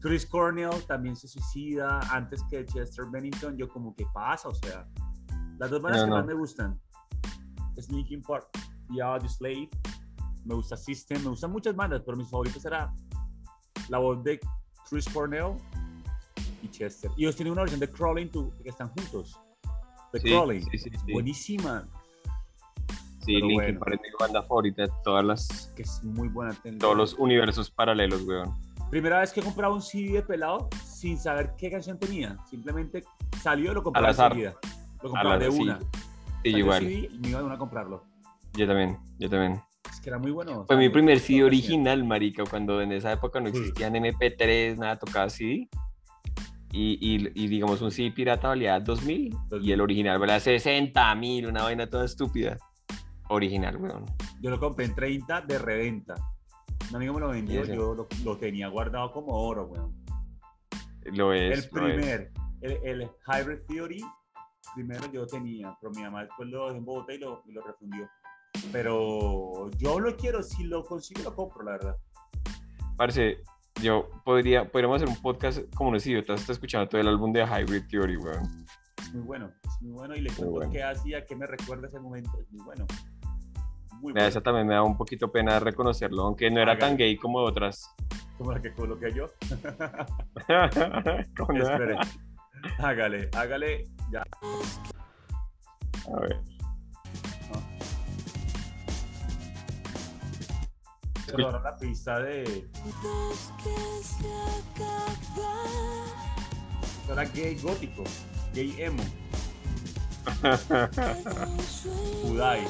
Chris 0.00 0.26
Cornell 0.26 0.82
también 0.88 1.14
se 1.14 1.28
suicida 1.28 2.00
antes 2.10 2.42
que 2.50 2.64
Chester 2.66 3.04
Bennington, 3.12 3.56
yo 3.56 3.68
como, 3.68 3.94
¿qué 3.94 4.04
pasa? 4.12 4.48
O 4.48 4.54
sea, 4.54 4.86
las 5.58 5.70
dos 5.70 5.80
bandas 5.80 6.00
No, 6.00 6.06
que 6.06 6.10
no. 6.10 6.16
más 6.16 6.26
me 6.26 6.34
gustan 6.34 6.80
es 7.76 7.88
Linkin 7.90 8.20
Park 8.22 8.48
y 8.92 9.00
Audioslave. 9.00 9.68
Me 10.44 10.54
gusta 10.54 10.76
System, 10.76 11.22
me 11.22 11.28
gustan 11.30 11.52
muchas 11.52 11.74
bandas, 11.76 12.02
pero 12.04 12.16
mis 12.16 12.28
favoritos 12.28 12.64
era 12.64 12.92
la 13.88 13.98
voz 13.98 14.22
de 14.24 14.40
Chris 14.90 15.08
Cornell 15.08 15.54
y 16.62 16.68
Chester. 16.68 17.10
Y 17.16 17.22
ellos 17.24 17.36
tienen 17.36 17.52
una 17.52 17.62
versión 17.62 17.80
de 17.80 17.88
Crawling 17.90 18.28
to, 18.30 18.50
que 18.62 18.68
están 18.70 18.88
juntos. 18.88 19.38
De 20.12 20.20
Sí, 20.20 20.28
Crawling. 20.28 20.62
sí, 20.70 20.78
sí, 20.78 20.90
sí. 20.90 21.12
Buenísima. 21.12 21.88
Sí, 23.20 23.34
pero 23.34 23.46
Linkin 23.46 23.54
bueno. 23.54 23.80
Park 23.80 23.94
es 23.94 24.00
mi 24.00 24.08
banda 24.18 24.42
favorita 24.42 24.82
de 24.82 24.90
todas 25.04 25.24
las, 25.24 25.72
Que 25.76 25.82
es 25.82 26.02
muy 26.02 26.28
buena. 26.28 26.56
todos 26.80 26.96
los 26.96 27.14
universos 27.14 27.70
paralelos, 27.70 28.22
weón. 28.22 28.52
Primera 28.90 29.20
vez 29.20 29.32
que 29.32 29.40
he 29.40 29.42
comprado 29.44 29.74
un 29.74 29.80
CD 29.80 30.12
de 30.14 30.22
pelado 30.22 30.68
sin 30.84 31.18
saber 31.18 31.54
qué 31.56 31.70
canción 31.70 31.98
tenía. 31.98 32.36
Simplemente 32.50 33.04
salió 33.40 33.70
y 33.70 33.74
lo 33.74 33.82
compraba 33.82 34.10
enseguida. 34.10 34.54
Lo 35.02 35.08
compraba 35.10 35.38
de 35.38 35.48
una. 35.48 35.78
Sí, 36.42 36.48
igual. 36.48 36.80
CD 36.82 37.08
y 37.12 37.18
me 37.20 37.28
iba 37.30 37.38
de 37.38 37.44
una 37.44 37.54
a 37.54 37.58
comprarlo. 37.58 38.04
Yo 38.54 38.66
también, 38.66 38.98
yo 39.18 39.28
también. 39.30 39.62
Es 39.90 40.00
que 40.00 40.10
era 40.10 40.18
muy 40.18 40.30
bueno. 40.30 40.64
Fue 40.66 40.76
mi 40.76 40.88
primer 40.88 41.18
CD 41.20 41.44
original, 41.44 42.04
marica, 42.04 42.44
cuando 42.48 42.80
en 42.80 42.92
esa 42.92 43.12
época 43.12 43.40
no 43.40 43.48
Sí. 43.50 43.58
existían 43.58 43.94
MP3, 43.96 44.76
nada, 44.78 44.98
tocaba 44.98 45.28
CD. 45.30 45.68
Y, 46.74 46.96
y, 47.00 47.30
y 47.34 47.48
digamos, 47.48 47.82
un 47.82 47.90
CD 47.90 48.10
pirata 48.12 48.48
valía 48.48 48.80
2000 48.80 49.36
y 49.60 49.72
el 49.72 49.80
original 49.82 50.18
valía 50.18 50.40
60 50.40 51.14
mil, 51.16 51.46
una 51.46 51.64
vaina 51.64 51.86
toda 51.88 52.04
estúpida. 52.06 52.56
Original, 53.28 53.76
weón. 53.76 54.04
Yo 54.40 54.50
lo 54.50 54.58
compré 54.58 54.86
en 54.86 54.94
30 54.94 55.42
de 55.42 55.58
reventa. 55.58 56.14
Un 56.90 56.96
amigo 56.96 57.14
me 57.14 57.20
lo 57.20 57.28
vendió, 57.30 57.64
yo 57.64 57.94
lo, 57.94 58.08
lo 58.24 58.36
tenía 58.36 58.68
guardado 58.68 59.12
como 59.12 59.32
oro, 59.34 59.66
weón. 59.66 59.94
Lo 61.04 61.32
es. 61.32 61.42
el 61.72 61.80
lo 61.80 61.88
es. 61.88 61.94
primer, 61.96 62.32
el, 62.60 62.78
el 62.84 63.10
Hybrid 63.26 63.58
Theory, 63.68 64.04
primero 64.74 65.10
yo 65.12 65.26
tenía, 65.26 65.74
pero 65.80 65.92
mi 65.92 66.02
mamá 66.02 66.24
después 66.24 66.48
lo 66.48 66.66
dejó 66.66 66.76
en 66.76 66.84
Bogotá 66.84 67.14
y 67.14 67.18
lo, 67.18 67.42
y 67.46 67.52
lo 67.52 67.62
refundió. 67.62 68.08
Pero 68.70 69.70
yo 69.78 70.00
lo 70.00 70.16
quiero, 70.16 70.42
si 70.42 70.64
lo 70.64 70.84
consigo 70.84 71.22
lo 71.22 71.34
compro, 71.34 71.64
la 71.64 71.72
verdad. 71.72 71.96
Parce, 72.96 73.42
yo 73.82 74.08
podría, 74.24 74.70
podríamos 74.70 74.96
hacer 74.96 75.08
un 75.08 75.20
podcast 75.20 75.60
como 75.74 75.90
unos 75.90 76.06
idiotas, 76.06 76.40
está 76.40 76.52
escuchando 76.52 76.88
todo 76.88 77.00
el 77.00 77.08
álbum 77.08 77.32
de 77.32 77.44
Hybrid 77.44 77.84
Theory, 77.90 78.16
weón. 78.16 78.66
Es 78.98 79.14
muy 79.14 79.22
bueno, 79.22 79.50
es 79.64 79.82
muy 79.82 79.92
bueno 79.92 80.14
y 80.14 80.20
le 80.20 80.30
cuento 80.30 80.52
bueno. 80.52 80.70
qué 80.70 80.82
hacía, 80.82 81.24
qué 81.24 81.34
me 81.34 81.46
recuerda 81.46 81.88
ese 81.88 82.00
momento, 82.00 82.30
es 82.40 82.50
muy 82.52 82.64
bueno. 82.64 82.86
Muy 84.00 84.12
bueno. 84.12 84.26
Esa 84.26 84.40
también 84.40 84.66
me 84.66 84.74
da 84.74 84.82
un 84.82 84.96
poquito 84.96 85.30
pena 85.30 85.58
reconocerlo, 85.60 86.24
aunque 86.24 86.50
no 86.50 86.60
era 86.60 86.78
tan 86.78 86.96
gay 86.96 87.16
como 87.16 87.38
otras. 87.38 87.94
Como 88.38 88.52
la 88.52 88.60
que 88.60 88.72
coloqué 88.72 89.12
yo. 89.12 89.26
Espere. 91.54 91.96
Hágale, 92.78 93.28
hágale, 93.32 93.84
ya. 94.10 94.24
A 96.14 96.20
ver. 96.20 96.40
Se 101.24 101.36
robaron 101.36 101.62
la 101.62 101.76
pista 101.76 102.18
de. 102.20 102.66
Era 107.10 107.24
gay 107.24 107.56
gótico, 107.56 108.04
gay 108.54 108.74
emo, 108.78 109.02
Udai. 112.24 112.66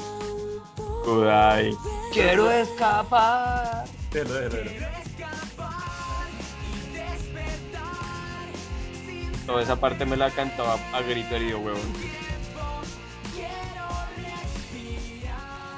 Kudai. 1.03 1.75
Quiero 2.11 2.51
escapar. 2.51 3.85
Delo, 4.11 4.33
delo, 4.33 4.49
delo. 4.49 4.71
Toda 9.45 9.61
esa 9.61 9.75
parte 9.75 10.05
me 10.05 10.15
la 10.15 10.31
cantaba 10.31 10.75
a 10.93 11.01
grito 11.01 11.35
herido, 11.35 11.59
huevón. 11.59 11.81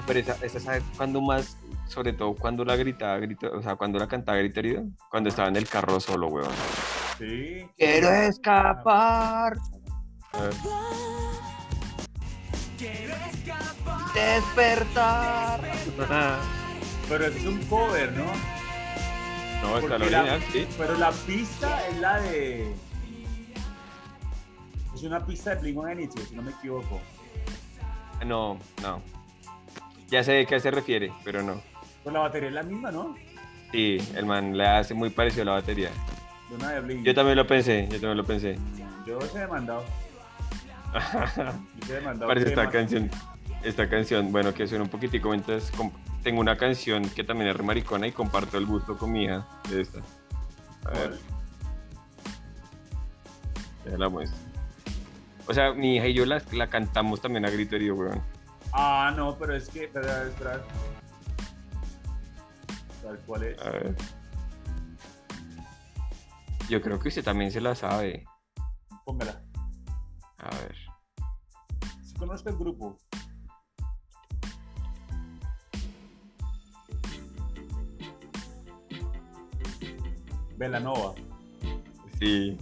Pero 0.05 0.19
esa, 0.19 0.37
esa 0.45 0.59
¿sabe 0.59 0.83
cuándo 0.95 1.19
más? 1.19 1.54
Sobre 1.95 2.11
todo 2.11 2.35
cuando 2.35 2.65
la 2.65 2.75
gritaba, 2.75 3.17
grito, 3.19 3.49
o 3.53 3.61
sea, 3.63 3.77
cuando 3.77 3.97
la 3.97 4.05
cantaba 4.07 4.37
grito 4.37 4.59
herido, 4.59 4.83
cuando 5.09 5.29
estaba 5.29 5.47
en 5.47 5.55
el 5.55 5.65
carro 5.67 5.97
solo, 6.01 6.27
huevón. 6.27 6.51
Sí. 7.17 7.65
Quiero 7.77 8.09
escapar. 8.09 9.53
A 10.33 10.41
ver. 10.41 10.53
Despertar. 14.13 15.61
Pero 17.09 17.25
ese 17.27 17.37
es 17.39 17.45
un 17.45 17.59
cover, 17.65 18.11
¿no? 18.13 18.25
No, 19.61 19.77
está 19.77 19.87
Porque 19.97 20.09
la 20.09 20.23
la- 20.23 20.33
original, 20.35 20.43
sí. 20.51 20.67
Pero 20.77 20.97
la 20.97 21.11
pista 21.11 21.87
es 21.87 21.97
la 21.99 22.19
de. 22.19 22.73
Es 24.93 25.03
una 25.03 25.25
pista 25.25 25.55
de 25.55 25.61
Blink 25.61 25.75
182, 25.77 26.27
si 26.29 26.35
no 26.35 26.41
me 26.41 26.51
equivoco. 26.51 26.99
No, 28.25 28.57
no. 28.81 29.01
Ya 30.09 30.23
sé 30.23 30.33
de 30.33 30.45
qué 30.45 30.59
se 30.59 30.71
refiere, 30.71 31.13
pero 31.23 31.41
no. 31.41 31.61
Pues 32.05 32.13
la 32.13 32.19
batería 32.19 32.49
es 32.49 32.53
la 32.53 32.61
misma, 32.61 32.91
¿no? 32.91 33.15
Sí, 33.71 33.97
el 34.13 34.27
man 34.27 34.55
le 34.55 34.67
hace 34.67 34.93
muy 34.93 35.09
parecido 35.09 35.41
a 35.41 35.45
la 35.45 35.51
batería. 35.53 35.89
De 36.49 36.55
una 36.55 36.71
de 36.73 36.81
Blink. 36.81 37.03
Yo 37.03 37.15
también 37.15 37.35
lo 37.35 37.47
pensé, 37.47 37.87
yo 37.89 37.99
también 37.99 38.17
lo 38.17 38.23
pensé. 38.23 38.59
Yo 39.07 39.19
se 39.21 39.41
he 39.41 39.47
mandado. 39.47 39.83
Y 41.75 41.79
te 41.79 41.97
he 41.97 42.01
mandado 42.01 42.27
Parece 42.27 42.49
esta 42.49 42.69
canción. 42.69 43.09
Esta 43.63 43.89
canción, 43.89 44.31
bueno, 44.31 44.53
que 44.53 44.67
suena 44.67 44.83
un 44.83 44.89
poquitico 44.91 45.29
mientras 45.29 45.71
tengo 46.21 46.41
una 46.41 46.55
canción 46.55 47.09
que 47.09 47.23
también 47.23 47.49
es 47.49 47.57
re 47.57 47.63
maricona 47.63 48.05
y 48.05 48.11
comparto 48.11 48.59
el 48.59 48.67
gusto 48.67 48.95
con 48.95 49.11
mi 49.11 49.23
hija 49.23 49.43
de 49.67 49.81
esta. 49.81 49.99
A 50.85 50.91
ver, 50.91 51.17
ya 53.89 53.97
la 53.97 54.09
muestro. 54.09 54.37
O 55.47 55.53
sea, 55.55 55.73
mi 55.73 55.95
hija 55.95 56.07
y 56.07 56.13
yo 56.13 56.27
la, 56.27 56.39
la 56.51 56.67
cantamos 56.67 57.19
también 57.19 57.45
a 57.45 57.49
grito 57.49 57.75
herido, 57.75 57.95
weón. 57.95 58.21
Ah, 58.73 59.11
no, 59.17 59.35
pero 59.39 59.55
es 59.55 59.67
que. 59.69 59.85
Espera, 59.85 60.27
espera. 60.27 60.61
¿Sabes 63.05 63.21
cuál 63.27 63.43
es? 63.43 63.59
A 63.61 63.69
ver. 63.69 63.95
Yo 66.67 66.81
creo 66.81 66.97
que 66.99 67.09
usted 67.09 67.23
también 67.23 67.51
se 67.51 67.61
la 67.61 67.75
sabe. 67.75 68.25
Póngala. 69.05 69.43
A 70.39 70.49
ver. 70.49 70.75
Si 72.03 72.15
conozco 72.15 72.49
el 72.49 72.57
grupo. 72.57 72.97
Velanova. 80.57 81.13
Sí. 82.19 82.57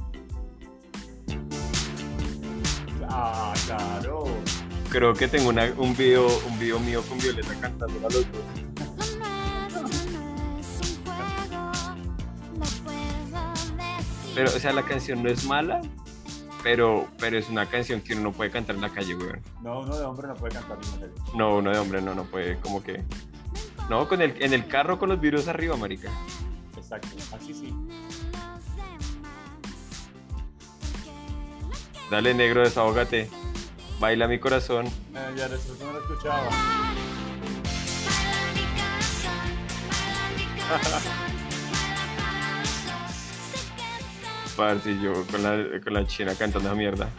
Ah, 3.09 3.53
claro. 3.65 4.23
Creo 4.89 5.13
que 5.13 5.27
tengo 5.27 5.49
una- 5.49 5.71
un 5.77 5.95
video 5.95 6.27
un 6.47 6.59
video 6.59 6.79
mío 6.79 7.01
con 7.07 7.17
Violeta 7.19 7.53
cantando 7.59 7.99
a 7.99 8.09
los 8.11 8.31
dos. 8.31 8.62
Pero, 14.35 14.49
o 14.49 14.59
sea, 14.59 14.73
la 14.73 14.83
canción 14.83 15.21
no 15.21 15.29
es 15.29 15.45
mala, 15.45 15.81
pero, 16.63 17.07
pero 17.19 17.37
es 17.37 17.49
una 17.49 17.67
canción 17.67 18.01
que 18.01 18.13
uno 18.13 18.23
no 18.23 18.31
puede 18.31 18.49
cantar 18.49 18.75
en 18.75 18.81
la 18.81 18.89
calle, 18.89 19.15
weón. 19.15 19.41
No, 19.61 19.81
uno 19.81 19.97
de 19.97 20.05
hombre 20.05 20.27
no 20.27 20.35
puede 20.35 20.53
cantar 20.53 20.77
en 20.81 20.91
la 20.91 21.07
calle. 21.07 21.21
No, 21.35 21.57
uno 21.57 21.71
de 21.71 21.77
hombre 21.77 22.01
no, 22.01 22.15
no 22.15 22.23
puede, 22.23 22.57
como 22.59 22.81
que. 22.81 23.03
No, 23.89 24.07
con 24.07 24.21
el, 24.21 24.41
en 24.41 24.53
el 24.53 24.67
carro 24.67 24.97
con 24.97 25.09
los 25.09 25.19
vidrios 25.19 25.47
arriba, 25.47 25.75
marica. 25.75 26.09
Exacto. 26.77 27.09
Así 27.35 27.53
sí. 27.53 27.75
Dale, 32.09 32.33
negro, 32.33 32.61
desahógate. 32.61 33.29
Baila 33.99 34.27
mi 34.27 34.39
corazón. 34.39 34.87
Eh, 34.87 35.33
ya 35.35 35.47
después 35.47 35.79
no 35.79 35.91
lo 35.91 35.99
escuchaba. 35.99 36.49
Parce, 44.55 44.99
yo 44.99 45.25
con 45.27 45.43
la, 45.43 45.81
con 45.81 45.93
la 45.93 46.05
china 46.05 46.33
cantando 46.37 46.69
esa 46.69 46.75
mierda. 46.75 47.09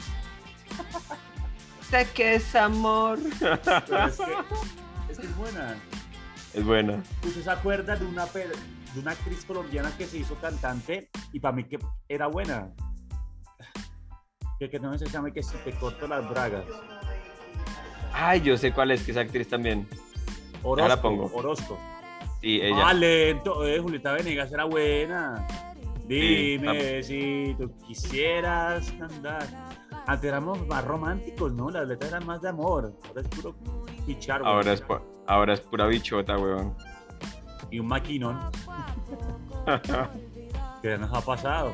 sé 1.90 2.06
que 2.14 2.34
es 2.36 2.54
amor. 2.54 3.18
Pero 3.38 3.54
es 4.06 4.16
que, 4.16 4.32
es 5.10 5.18
que 5.18 5.26
es 5.26 5.36
buena. 5.36 5.76
es 6.52 6.64
buena. 6.64 7.02
¿Usted 7.24 7.42
se 7.42 7.50
acuerda 7.50 7.96
de 7.96 8.04
una, 8.06 8.26
de 8.26 9.00
una 9.00 9.12
actriz 9.12 9.44
colombiana 9.44 9.90
que 9.96 10.06
se 10.06 10.18
hizo 10.18 10.34
cantante 10.36 11.10
y 11.32 11.40
para 11.40 11.54
mí 11.56 11.64
que 11.64 11.78
era 12.08 12.26
buena? 12.26 12.70
Que, 14.58 14.70
que 14.70 14.78
no 14.78 14.96
se 14.96 15.06
llama 15.06 15.32
que 15.32 15.42
si 15.42 15.56
te 15.58 15.72
corto 15.72 16.06
las 16.06 16.28
bragas. 16.28 16.64
Ay, 18.12 18.40
yo 18.42 18.56
sé 18.56 18.72
cuál 18.72 18.92
es, 18.92 19.02
que 19.02 19.10
es 19.10 19.16
actriz 19.16 19.48
también. 19.48 19.88
Orozco. 20.62 20.88
la 20.88 21.02
pongo. 21.02 21.30
Orozco. 21.34 21.78
Sí, 22.40 22.60
ella. 22.62 22.88
Ah, 22.88 22.94
lento. 22.94 23.66
Eh, 23.66 23.80
Julieta 23.80 24.12
Venegas 24.12 24.52
era 24.52 24.64
buena. 24.64 25.46
Sí, 26.08 26.58
Dime 26.58 27.02
si 27.02 27.56
tú 27.58 27.70
quisieras 27.86 28.92
andar. 29.00 29.46
Antes 30.06 30.28
éramos 30.28 30.66
más 30.66 30.84
románticos, 30.84 31.52
¿no? 31.52 31.70
Las 31.70 31.88
letras 31.88 32.10
eran 32.10 32.26
más 32.26 32.42
de 32.42 32.50
amor. 32.50 32.92
Ahora 33.08 33.20
es 33.22 33.28
puro 33.28 33.54
pichar, 34.06 34.42
güey. 34.42 34.52
ahora, 34.52 34.72
es, 34.74 34.86
pu- 34.86 35.00
ahora 35.26 35.54
es 35.54 35.60
pura 35.60 35.86
bichota, 35.86 36.36
weón. 36.36 36.74
Y 37.70 37.78
un 37.80 37.86
maquinón. 37.88 38.38
¿Qué 40.82 40.98
nos 40.98 41.12
ha 41.12 41.20
pasado? 41.22 41.72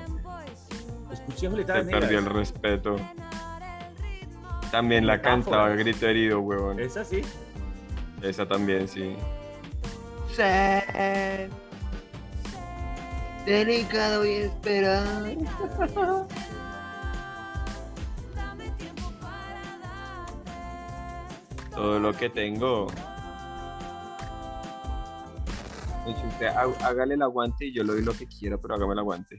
Julieta 1.41 1.73
Se 1.75 1.79
Venegas. 1.81 2.01
perdió 2.01 2.19
el 2.21 2.27
respeto. 2.27 2.97
También 4.71 5.05
la 5.09 5.15
Metáfora. 5.17 5.43
cantaba 5.43 5.67
a 5.67 5.71
grito 5.71 6.07
herido, 6.07 6.39
weón. 6.41 6.79
Es 6.79 6.97
así. 6.97 7.23
Esa 8.23 8.47
también, 8.47 8.87
sí. 8.87 9.17
Delicado 13.45 14.25
y 14.25 14.35
esperar. 14.35 15.37
Todo 21.73 21.99
lo 21.99 22.13
que 22.13 22.29
tengo. 22.31 22.87
Usted 26.07 26.47
hágale 26.47 27.15
el 27.15 27.23
aguante 27.23 27.67
y 27.67 27.75
yo 27.75 27.85
le 27.85 27.93
doy 27.93 28.03
lo 28.03 28.13
que 28.13 28.27
quiera, 28.27 28.59
pero 28.59 28.75
hágame 28.75 28.93
el 28.93 28.99
aguante. 28.99 29.39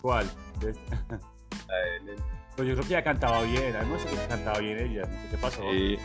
¿Cuál? 0.00 0.30
¿Ves? 0.60 0.76
A 0.90 1.74
él, 1.96 2.08
él. 2.08 2.16
Pues 2.56 2.68
yo 2.68 2.74
creo 2.74 2.86
que 2.86 2.94
ella 2.94 3.04
cantaba 3.04 3.42
bien. 3.42 3.74
No 3.88 3.98
sé 3.98 4.08
que 4.08 4.16
cantaba 4.26 4.58
bien 4.58 4.78
ella. 4.78 5.02
No 5.02 5.22
sé 5.22 5.28
qué 5.30 5.36
pasó. 5.36 5.62
Sí. 5.70 5.98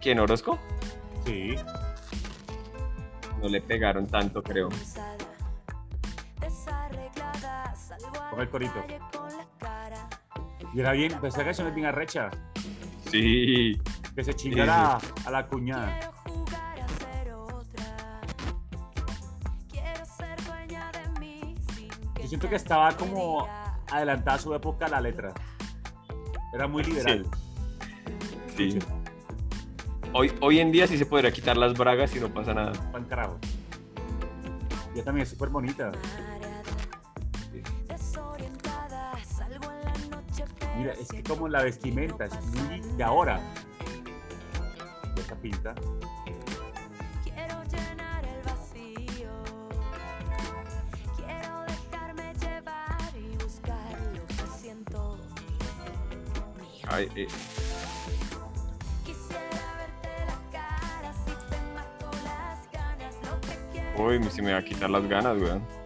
¿Quién, 0.00 0.20
Orozco? 0.20 0.58
Sí. 1.24 1.56
No 3.42 3.48
le 3.48 3.60
pegaron 3.60 4.06
tanto, 4.06 4.42
creo. 4.42 4.68
Con 8.38 8.44
el 8.44 8.50
corito. 8.52 8.84
Y 10.72 10.78
era 10.78 10.92
bien, 10.92 11.12
pues 11.18 11.34
esa 11.34 11.44
canción 11.44 11.66
es 11.66 11.74
bien 11.74 11.88
arrecha. 11.88 12.30
Sí. 13.10 13.76
Que 14.14 14.22
se 14.22 14.30
Sí, 14.30 14.38
chinga 14.50 14.98
a 15.26 15.30
la- 15.32 15.46
cuñada. 15.48 15.98
Yo 22.20 22.28
siento 22.28 22.48
que 22.48 22.54
estaba 22.54 22.92
como 22.96 23.48
adelantada 23.90 24.36
a 24.36 24.40
su 24.40 24.54
época 24.54 24.86
la 24.86 25.00
letra. 25.00 25.32
Era 26.54 26.68
muy 26.68 26.84
liberal. 26.84 27.26
Sí. 28.56 28.78
Hoy, 30.12 30.32
hoy 30.40 30.60
en 30.60 30.70
día 30.70 30.86
sí 30.86 30.96
se 30.96 31.06
podría 31.06 31.32
quitar 31.32 31.56
las 31.56 31.74
bragas 31.76 32.14
y 32.14 32.20
no 32.20 32.28
pasa 32.32 32.54
nada. 32.54 32.72
Pan 32.92 33.04
carajo. 33.06 33.36
Ella 34.94 35.02
también 35.02 35.24
es 35.24 35.30
súper 35.30 35.48
bonita. 35.48 35.90
Mira, 40.78 40.92
es 40.92 41.08
que 41.08 41.24
como 41.24 41.48
la 41.48 41.64
vestimenta 41.64 42.26
es 42.26 42.40
muy 42.54 42.78
de 42.96 43.02
ahora. 43.02 43.40
De 45.16 45.20
esa 45.20 45.34
pinta. 45.34 45.74
Quiero 47.24 47.64
llenar 47.64 48.24
el 48.24 48.42
vacío. 48.44 49.32
Quiero 51.16 51.62
dejarme 51.66 52.32
llevar 52.34 53.12
y 53.16 53.36
buscar 53.42 53.98
lo 54.14 54.24
que 54.28 54.46
siento. 54.56 55.18
Ay, 56.86 57.08
eh, 57.16 57.26
Quisiera 59.04 59.74
verte 59.78 60.10
la 60.26 60.50
cara 60.52 61.12
si 61.12 61.32
te 61.50 61.60
mato 61.74 62.10
las 62.22 62.70
ganas. 62.70 63.14
Lo 63.24 63.40
que 63.40 63.58
quiero 63.72 64.06
uy, 64.06 64.30
se 64.30 64.42
me 64.42 64.52
va 64.52 64.58
a 64.58 64.64
quitar 64.64 64.90
las 64.90 65.08
ganas, 65.08 65.36
weón. 65.42 65.77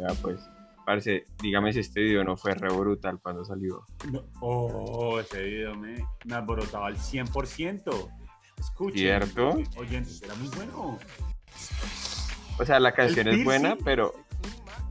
Ya 0.00 0.14
pues. 0.22 0.40
Parce, 0.86 1.24
dígame 1.42 1.72
si 1.72 1.80
este 1.80 2.00
video 2.00 2.24
no 2.24 2.36
fue 2.36 2.54
re 2.54 2.68
brutal 2.72 3.18
cuando 3.22 3.44
salió. 3.44 3.84
No. 4.10 4.24
Oh, 4.40 5.20
ese 5.20 5.42
video 5.42 5.74
me, 5.76 6.04
me 6.24 6.34
alborotaba 6.34 6.86
al 6.88 6.96
100%. 6.96 8.08
Escuchen. 8.58 8.98
¿Cierto? 8.98 9.50
Oyentes, 9.76 10.20
era 10.22 10.34
muy 10.34 10.48
bueno. 10.56 10.98
O 12.58 12.64
sea, 12.64 12.80
la 12.80 12.92
canción 12.92 13.28
es 13.28 13.44
buena, 13.44 13.76
pero 13.84 14.14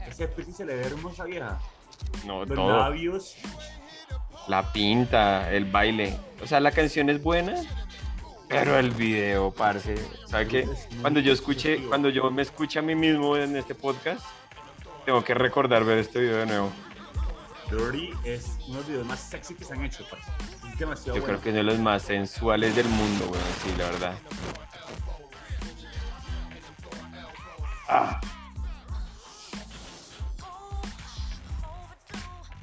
Ese 0.07 0.27
piercing 0.27 0.53
se 0.55 0.65
le 0.65 0.75
ve 0.75 0.83
hermosa 0.85 1.25
vieja. 1.25 1.59
no 2.25 2.45
Los 2.45 2.55
todo. 2.55 2.77
labios. 2.77 3.35
La 4.47 4.71
pinta, 4.71 5.51
el 5.53 5.65
baile. 5.65 6.17
O 6.41 6.47
sea, 6.47 6.59
la 6.59 6.71
canción 6.71 7.09
es 7.09 7.21
buena, 7.21 7.55
pero 8.47 8.77
el 8.79 8.91
video, 8.91 9.51
parce. 9.51 9.95
¿Sabe 10.27 10.47
qué? 10.47 10.67
Cuando 11.01 11.19
yo 11.19 11.33
escuché, 11.33 11.83
cuando 11.87 12.09
yo 12.09 12.31
me 12.31 12.41
escuché 12.41 12.79
a 12.79 12.81
mí 12.81 12.95
mismo 12.95 13.37
en 13.37 13.55
este 13.57 13.75
podcast, 13.75 14.25
tengo 15.09 15.23
que 15.23 15.33
recordar 15.33 15.83
ver 15.85 15.97
este 15.97 16.19
video 16.19 16.37
de 16.37 16.45
nuevo. 16.45 16.71
Dirty 17.71 18.13
es 18.23 18.57
uno 18.67 18.73
de 18.73 18.75
los 18.75 18.87
videos 18.87 19.05
más 19.07 19.19
sexy 19.19 19.55
que 19.55 19.63
se 19.65 19.73
han 19.73 19.83
hecho, 19.83 20.05
parce. 20.07 20.31
Es 20.71 20.77
demasiado 20.77 21.15
Yo 21.17 21.23
bueno. 21.23 21.25
creo 21.25 21.41
que 21.41 21.49
es 21.49 21.55
de 21.55 21.63
los 21.63 21.79
más 21.79 22.03
sensuales 22.03 22.75
del 22.75 22.87
mundo, 22.87 23.25
weón, 23.25 23.43
sí, 23.63 23.73
la 23.75 23.85
verdad. 23.85 24.13
Ah. 27.87 28.21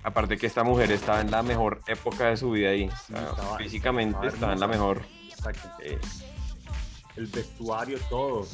Aparte 0.04 0.36
que 0.38 0.46
esta 0.46 0.62
mujer 0.62 0.92
estaba 0.92 1.20
en 1.22 1.32
la 1.32 1.42
mejor 1.42 1.80
época 1.88 2.26
de 2.28 2.36
su 2.36 2.52
vida 2.52 2.70
ahí. 2.70 2.84
O 2.88 2.96
sea, 3.12 3.22
estaba- 3.28 3.58
físicamente 3.58 4.12
estaba 4.18 4.32
estaba 4.34 4.52
en 4.52 4.60
la 4.60 4.68
mejor. 4.68 5.02
Exacto. 5.28 5.68
Eh, 5.82 5.98
El 7.16 7.26
vestuario, 7.26 7.98
todo. 8.08 8.46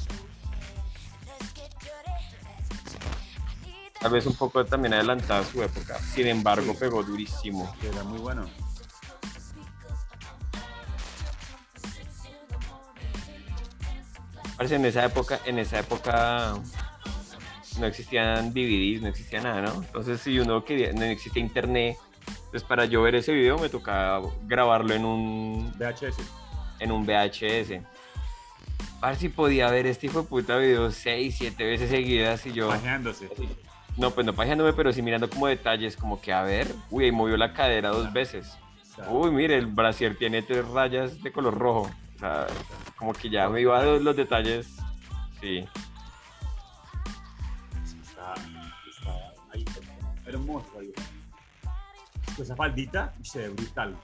Tal 4.03 4.11
vez 4.11 4.27
un 4.27 4.35
poco 4.35 4.65
también 4.65 4.95
adelantada 4.95 5.41
a 5.41 5.45
su 5.45 5.63
época. 5.63 5.97
Sin 6.01 6.27
embargo, 6.27 6.75
pegó 6.75 7.05
durísimo. 7.05 7.73
Era 7.83 8.03
muy 8.03 8.19
bueno. 8.19 8.51
Parce, 14.57 14.75
en 14.75 14.85
esa 14.85 15.05
época, 15.05 15.41
en 15.45 15.61
esa 15.61 15.79
época 15.79 16.55
no 17.79 17.87
existían 17.87 18.53
DVDs, 18.53 19.03
no 19.03 19.09
existía 19.09 19.41
nada, 19.41 19.63
¿no? 19.63 19.75
Entonces, 19.75 20.21
si 20.21 20.39
uno 20.41 20.65
quería, 20.65 20.93
no 20.93 21.05
existía 21.05 21.41
internet, 21.41 21.97
pues 22.51 22.65
para 22.65 22.85
yo 22.85 23.03
ver 23.03 23.15
ese 23.15 23.33
video 23.33 23.57
me 23.57 23.69
tocaba 23.69 24.21
grabarlo 24.43 24.95
en 24.95 25.05
un, 25.05 25.73
VHS. 25.79 26.17
en 26.81 26.91
un 26.91 27.07
VHS. 27.07 27.81
Para 29.01 29.15
si 29.17 29.29
podía 29.29 29.71
ver 29.71 29.87
este 29.87 30.07
hijo 30.07 30.23
de 30.23 30.29
puta 30.29 30.57
video 30.59 30.91
seis, 30.91 31.37
siete 31.39 31.65
veces 31.65 31.91
seguidas 31.91 32.45
y 32.47 32.53
yo. 32.53 32.69
Pajeándose. 32.69 33.29
No, 33.97 34.11
pues 34.11 34.27
no 34.27 34.33
pajeándome, 34.33 34.73
pero 34.73 34.93
sí 34.93 35.03
mirando 35.03 35.29
como 35.29 35.47
detalles, 35.47 35.97
como 35.97 36.21
que 36.21 36.33
a 36.33 36.43
ver, 36.43 36.75
uy, 36.91 37.05
ahí 37.05 37.13
movió 37.13 37.37
la 37.37 37.53
cadera 37.53 37.91
dos 37.91 38.13
veces. 38.13 38.57
Uy, 39.09 39.31
mire, 39.31 39.57
el 39.57 39.67
brasier 39.67 40.17
tiene 40.17 40.43
tres 40.43 40.67
rayas 40.69 41.23
de 41.23 41.33
color 41.33 41.59
rojo. 41.59 41.91
O 42.17 42.19
sea, 42.19 42.47
como 42.97 43.13
que 43.13 43.29
ya 43.29 43.49
me 43.49 43.61
iba 43.61 43.79
a 43.79 43.85
los 43.85 44.17
detalles. 44.17 44.77
Sí. 45.41 45.67
Está, 48.03 48.35
está 48.35 49.19
ahí. 49.53 49.65
Ahí. 50.79 50.93
Pues 52.25 52.41
esa 52.41 52.57
faldita 52.57 53.13
se 53.23 53.41
ve 53.41 53.49
brutal. 53.51 53.97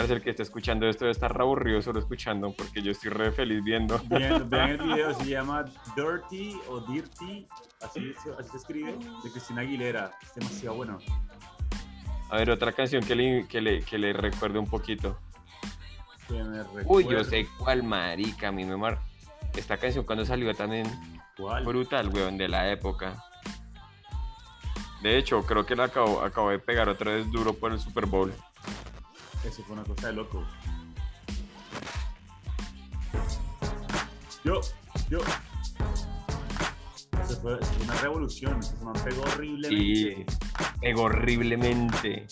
Parece 0.00 0.14
el 0.14 0.22
que 0.22 0.30
está 0.30 0.42
escuchando 0.42 0.88
esto 0.88 1.04
debe 1.04 1.12
estar 1.12 1.38
aburrido 1.38 1.82
solo 1.82 1.98
escuchando, 1.98 2.54
porque 2.56 2.80
yo 2.80 2.90
estoy 2.90 3.10
re 3.10 3.32
feliz 3.32 3.62
viendo. 3.62 4.00
Vean, 4.06 4.48
vean 4.48 4.70
el 4.70 4.78
video, 4.78 5.12
se 5.20 5.26
llama 5.26 5.66
Dirty 5.94 6.58
o 6.70 6.80
Dirty, 6.80 7.46
así, 7.82 8.14
se- 8.14 8.32
así 8.32 8.48
se 8.50 8.56
escribe, 8.56 8.92
de 9.22 9.30
Cristina 9.30 9.60
Aguilera. 9.60 10.10
Es 10.22 10.34
demasiado 10.34 10.76
bueno. 10.76 10.98
A 12.30 12.36
ver, 12.38 12.48
otra 12.48 12.72
canción 12.72 13.02
que 13.02 13.14
le, 13.14 13.46
que 13.46 13.60
le, 13.60 13.82
que 13.82 13.98
le 13.98 14.14
recuerde 14.14 14.58
un 14.58 14.70
poquito. 14.70 15.18
Uy, 16.86 17.06
yo 17.06 17.22
sé 17.22 17.46
cuál 17.58 17.82
marica, 17.82 18.48
a 18.48 18.52
mí 18.52 18.64
me 18.64 18.78
mar... 18.78 19.00
Esta 19.54 19.76
canción 19.76 20.06
cuando 20.06 20.24
salió 20.24 20.54
también 20.54 20.86
¿Cuál? 21.36 21.62
brutal, 21.62 22.08
weón, 22.08 22.38
de 22.38 22.48
la 22.48 22.70
época. 22.72 23.22
De 25.02 25.18
hecho, 25.18 25.42
creo 25.44 25.66
que 25.66 25.76
la 25.76 25.84
acabo, 25.84 26.22
acabo 26.22 26.48
de 26.48 26.58
pegar 26.58 26.88
otra 26.88 27.12
vez 27.12 27.30
duro 27.30 27.52
por 27.52 27.72
el 27.72 27.78
Super 27.80 28.06
Bowl. 28.06 28.32
Eso 29.44 29.62
fue 29.64 29.74
una 29.74 29.84
cosa 29.84 30.08
de 30.08 30.12
loco. 30.14 30.44
Yo, 34.44 34.60
yo. 35.10 35.18
Eso 37.22 37.40
fue, 37.40 37.58
eso 37.60 37.72
fue 37.72 37.84
una 37.84 37.94
revolución. 38.00 38.58
Eso 38.58 38.74
se 38.78 38.84
me 38.84 38.92
pegó 39.00 39.22
horriblemente. 39.22 39.74
Y 39.74 40.26
pegó 40.80 41.02
horriblemente. 41.02 42.26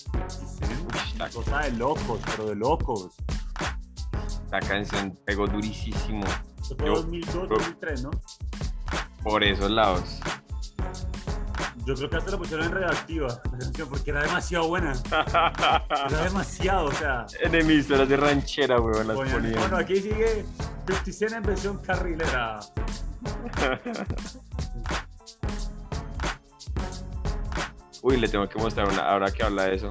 Una 1.17 1.29
cosa 1.31 1.61
de 1.61 1.73
locos, 1.73 2.21
pero 2.27 2.47
de 2.47 2.57
locos. 2.57 3.09
La 4.51 4.61
canción 4.61 5.19
pegó 5.27 5.47
durísimo. 5.47 6.25
Eso 6.61 6.77
fue 6.77 6.87
Yo- 6.87 6.95
2002, 7.03 7.49
2003, 7.49 8.03
¿no? 8.03 8.11
Por 9.23 9.45
esos 9.45 9.71
lados. 9.71 10.21
Yo 11.89 11.95
creo 11.95 12.11
que 12.11 12.17
hasta 12.19 12.31
lo 12.33 12.37
pusieron 12.37 12.67
en 12.67 12.73
redactiva 12.73 13.41
la 13.51 13.59
canción 13.59 13.89
porque 13.89 14.11
era 14.11 14.21
demasiado 14.21 14.69
buena. 14.69 14.93
Era 15.91 16.23
demasiado, 16.23 16.85
o 16.85 16.93
sea. 16.93 17.25
En 17.41 17.55
emisoras 17.55 18.07
de 18.07 18.15
ranchera, 18.19 18.79
weón, 18.79 19.09
las 19.09 19.17
ponían. 19.17 19.59
Bueno, 19.59 19.79
aquí 19.79 19.97
sigue 19.97 20.45
50 20.87 21.13
Cent 21.13 21.33
en 21.33 21.43
versión 21.45 21.79
carrilera. 21.79 22.61
Uy, 28.03 28.19
le 28.19 28.29
tengo 28.29 28.47
que 28.47 28.59
mostrar 28.59 28.87
una, 28.87 29.09
ahora 29.09 29.31
que 29.31 29.43
habla 29.43 29.65
de 29.65 29.77
eso. 29.77 29.89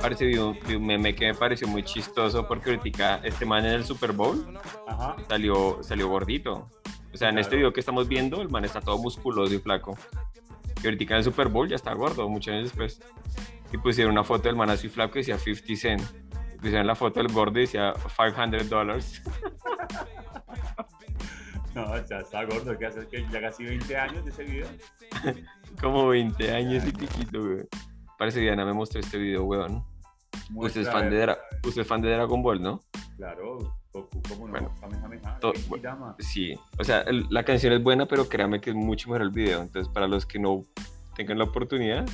Parece 0.00 0.26
vi 0.26 0.36
un, 0.36 0.58
vi 0.66 0.74
un 0.74 0.86
meme 0.86 1.14
que 1.14 1.26
me 1.26 1.34
pareció 1.34 1.66
muy 1.68 1.82
chistoso 1.82 2.46
porque 2.46 2.70
ahorita 2.70 3.20
este 3.24 3.44
man 3.44 3.64
en 3.64 3.72
el 3.72 3.84
Super 3.84 4.12
Bowl 4.12 4.58
Ajá. 4.86 5.16
salió, 5.28 5.82
salió 5.82 6.08
gordito. 6.08 6.68
O 7.12 7.16
sea, 7.16 7.30
en 7.30 7.38
este 7.38 7.56
video 7.56 7.72
que 7.72 7.80
estamos 7.80 8.06
viendo, 8.08 8.40
el 8.42 8.48
man 8.48 8.64
está 8.64 8.80
todo 8.80 8.98
musculoso 8.98 9.52
y 9.52 9.58
flaco. 9.58 9.96
Y 10.82 10.86
ahorita 10.86 11.14
en 11.14 11.18
el 11.18 11.24
Super 11.24 11.48
Bowl 11.48 11.68
ya 11.68 11.76
está 11.76 11.92
gordo, 11.94 12.28
muchos 12.28 12.52
años 12.54 12.64
después. 12.64 13.00
Y 13.72 13.78
pusieron 13.78 14.12
una 14.12 14.24
foto 14.24 14.48
del 14.48 14.56
man 14.56 14.70
así 14.70 14.88
flaco 14.88 15.18
y 15.18 15.22
decía 15.22 15.38
50 15.38 15.76
cent. 15.76 16.02
Y 16.54 16.58
pusieron 16.58 16.86
la 16.86 16.94
foto 16.94 17.20
del 17.20 17.32
gordo 17.32 17.58
y 17.58 17.62
decía 17.62 17.94
500 18.16 18.68
dólares. 18.68 19.22
No, 21.74 21.94
ya 22.06 22.18
está 22.18 22.42
gordo, 22.44 22.76
que 22.76 22.86
hace 22.86 23.06
que 23.06 23.24
ya 23.30 23.40
casi 23.40 23.62
20 23.62 23.96
años 23.96 24.24
de 24.24 24.30
ese 24.32 24.42
video. 24.42 24.66
Como 25.80 26.08
20 26.08 26.52
años 26.54 26.84
y 26.86 26.92
piquito, 26.92 27.40
güey. 27.44 27.66
Parece 28.18 28.38
que 28.38 28.44
Diana 28.46 28.64
me 28.64 28.72
mostró 28.72 29.00
este 29.00 29.18
video, 29.18 29.44
weón. 29.44 29.84
Usted 30.54 30.82
es, 30.82 30.90
fan 30.90 31.10
de. 31.10 31.26
Dra- 31.26 31.38
usted 31.64 31.82
es 31.82 31.86
fan 31.88 32.00
de 32.00 32.10
Dragon 32.10 32.42
Ball, 32.42 32.60
¿no? 32.60 32.80
Claro, 33.16 33.58
Goku, 33.92 34.22
¿cómo 34.28 34.48
no? 34.48 34.52
Bueno, 34.52 35.82
Dama. 35.82 36.16
Sí, 36.18 36.54
o 36.78 36.84
sea, 36.84 37.00
el- 37.02 37.26
la 37.30 37.44
canción 37.44 37.72
es 37.72 37.82
buena, 37.82 38.06
pero 38.06 38.28
créame 38.28 38.60
que 38.60 38.70
es 38.70 38.76
mucho 38.76 39.08
mejor 39.08 39.22
el 39.22 39.30
video. 39.30 39.60
Entonces, 39.62 39.92
para 39.92 40.06
los 40.08 40.26
que 40.26 40.38
no 40.38 40.62
tengan 41.16 41.38
la 41.38 41.44
oportunidad, 41.44 42.06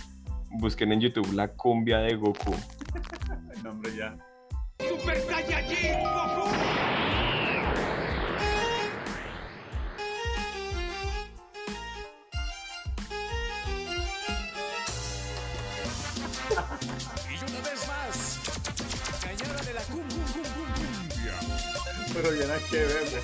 busquen 0.50 0.92
en 0.92 1.00
YouTube 1.00 1.32
la 1.32 1.48
cumbia 1.48 1.98
de 1.98 2.14
Goku. 2.16 2.54
El 3.54 3.62
nombre 3.62 3.94
ya. 3.96 4.16
Super 4.80 5.16
Saiyajin 5.20 6.02
Goku. 6.02 6.48
Nada 22.24 22.58
que 22.70 22.78
ver. 22.78 23.22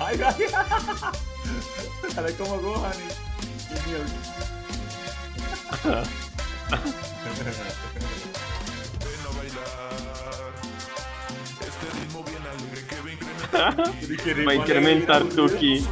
¡Ay, 0.00 0.20
ay! 0.24 0.46
Sale 2.12 2.32
como 2.34 2.58
Gohan 2.58 2.92
y... 2.98 3.04
Dios 3.68 3.84
mío. 3.86 4.00
Ven 9.04 9.22
a 9.22 9.30
bailar. 9.38 10.52
Este 11.60 11.86
ritmo 12.00 12.24
bien 12.24 12.44
alegre 12.44 12.80
que 12.88 12.96
va 13.02 13.08
a 13.08 13.12
incrementar 13.12 14.48
Va 14.48 14.50
a 14.50 14.54
incrementar 14.56 15.22
Tuki. 15.28 15.86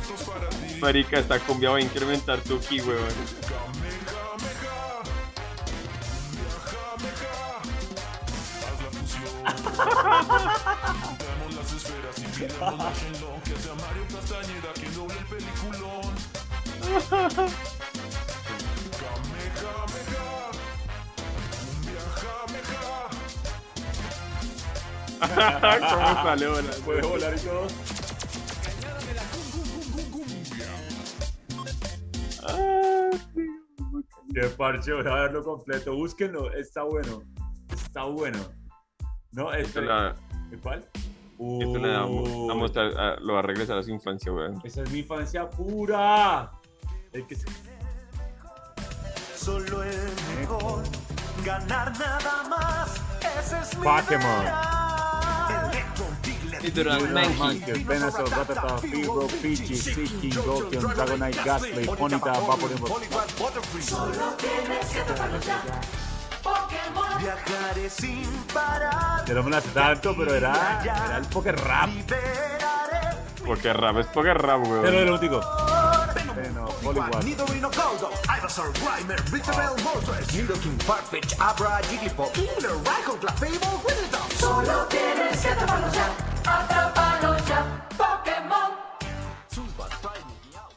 Marica, 0.81 1.21
esta 1.21 1.39
cumbia 1.39 1.71
va 1.71 1.77
a 1.77 1.81
incrementar 1.81 2.41
Tuki, 2.41 2.81
weón. 2.81 3.46
Que 12.39 12.49
sea 12.51 13.75
Mario 13.75 14.05
Castañeda 14.13 14.73
quien 14.75 14.95
doble 14.95 15.17
el 15.19 15.25
peliculón. 15.25 16.15
Kamehameha. 19.01 20.51
Cumbia, 21.63 22.05
jameja. 22.21 22.85
¿Cómo 25.95 26.15
sale 26.23 26.47
volando? 26.47 26.77
Puede 26.85 27.03
volar 27.03 27.35
y 27.35 27.41
todo. 27.41 27.67
Qué 34.35 34.43
parche, 34.57 34.93
voy 34.93 35.07
a 35.07 35.15
verlo 35.15 35.43
completo. 35.43 35.95
Búsquenlo, 35.95 36.53
está 36.53 36.83
bueno. 36.83 37.23
Está 37.73 38.05
bueno. 38.05 38.39
No, 39.33 39.53
este. 39.53 39.81
La- 39.81 40.15
Esto 41.39 41.79
le 41.79 41.89
va 41.93 42.03
a 42.03 42.07
a 42.97 43.17
lo 43.21 43.35
va 43.35 43.39
a 43.41 43.43
regresar 43.43 43.79
a 43.79 43.83
su 43.83 43.91
infancia, 43.91 44.33
weón. 44.33 44.61
Esa 44.65 44.83
es 44.83 44.91
mi 44.91 45.01
infancia 45.01 45.49
pura. 45.51 46.51
El 47.13 47.27
que 47.27 47.35
se- 47.35 47.47
Solo 49.37 49.83
el 49.83 50.11
mejor, 50.39 50.83
ganar 51.45 51.93
nada 51.99 52.43
más. 52.49 53.01
Ese 53.39 53.59
es 53.61 53.79
mi 53.79 53.85
Diglett, 56.23 56.65
Monkey. 57.37 57.85
Venusaur, 57.85 58.29
Rattata, 58.31 58.79
Feebro, 58.79 59.27
Pidgey, 59.41 59.77
Seeking, 59.77 60.35
Gokion, 60.45 60.83
Dragonite, 60.95 61.43
Gastly, 61.45 61.87
Ponyta, 61.87 62.33
Vaporeon. 62.41 62.81
Solo 63.81 64.35
tienes 64.37 64.87
que 64.87 65.01
tocarlo 65.03 65.41
ya. 65.41 65.63
Viajaré 67.19 67.91
sin 67.91 68.31
parar. 68.53 69.25
Yo 69.27 69.35
no 69.35 69.43
me 69.43 69.51
las 69.51 69.65
tanto, 69.65 70.15
pero 70.17 70.35
era, 70.35 70.81
era 70.83 71.17
el 71.19 71.25
Poker 71.27 71.57
Rap. 71.61 71.91
Porque 73.45 73.73
rap 73.73 73.99
es 73.99 74.07
porque 74.07 74.35
rap, 74.35 74.61
weón. 74.67 74.83
Pero 74.83 74.99
el 75.01 75.11
último. 75.11 75.41
Venom, 76.35 76.35
Bueno, 76.35 76.67
Poliwag, 76.83 77.11
Poliwag. 77.11 77.25
Nidorino 77.25 77.71
Goldo, 77.71 78.11
Ivysaur, 78.39 78.73
Grimer, 78.73 79.23
Victorel, 79.31 79.83
Moltres, 79.85 80.35
Nidoking, 80.35 80.79
Farfetch, 80.81 81.35
Abra, 81.41 81.81
Jigglypuff, 81.89 82.33
Killer, 82.33 82.73
Raikou, 82.85 83.17
Clefable, 83.21 83.59
Winnetop. 83.85 84.33
Solo 84.39 84.87
tienes 84.87 85.41
que 85.41 85.49
atraparlo 85.49 85.93
ya. 85.93 86.36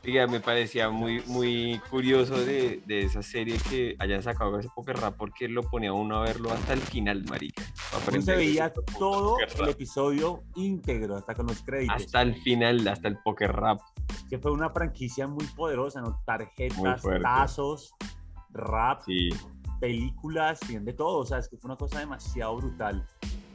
Me 0.10 0.39
parecía 0.39 0.89
muy, 0.89 1.22
muy 1.28 1.80
curioso 1.89 2.38
de, 2.43 2.82
de 2.86 3.01
esa 3.01 3.22
serie 3.22 3.57
que 3.70 3.95
hayan 3.99 4.24
sacado 4.24 4.57
ese 4.60 4.70
Poker 4.74 4.97
Rap 4.97 5.16
porque 5.18 5.47
lo 5.47 5.62
ponía 5.64 5.93
uno 5.93 6.18
a 6.18 6.22
verlo 6.24 6.51
hasta 6.51 6.74
el 6.74 6.80
final, 6.82 7.24
marica. 7.30 7.64
Uno 8.12 8.22
se 8.22 8.36
veía 8.36 8.74
todo 8.97 9.38
el 9.39 9.70
episodio 9.70 10.43
íntegro, 10.55 11.16
hasta 11.18 11.36
con 11.36 11.45
los 11.47 11.62
créditos. 11.62 11.95
Hasta 11.95 12.22
el 12.24 12.36
final, 12.41 12.88
hasta 12.88 13.07
el 13.07 13.18
Poker 13.20 13.51
Rap. 13.51 13.80
Que 14.30 14.39
fue 14.39 14.51
una 14.51 14.70
franquicia 14.72 15.28
muy 15.28 15.45
poderosa, 15.55 16.01
¿no? 16.01 16.22
Tarjetas, 16.26 17.03
tazos, 17.22 17.93
rap, 18.51 19.01
Sí. 19.05 19.30
películas, 19.80 20.60
bien 20.68 20.86
de 20.86 20.93
todo. 20.93 21.20
O 21.20 21.26
sea, 21.26 21.38
es 21.38 21.47
que 21.49 21.57
fue 21.57 21.70
una 21.70 21.78
cosa 21.78 21.99
demasiado 21.99 22.55
brutal. 22.57 23.05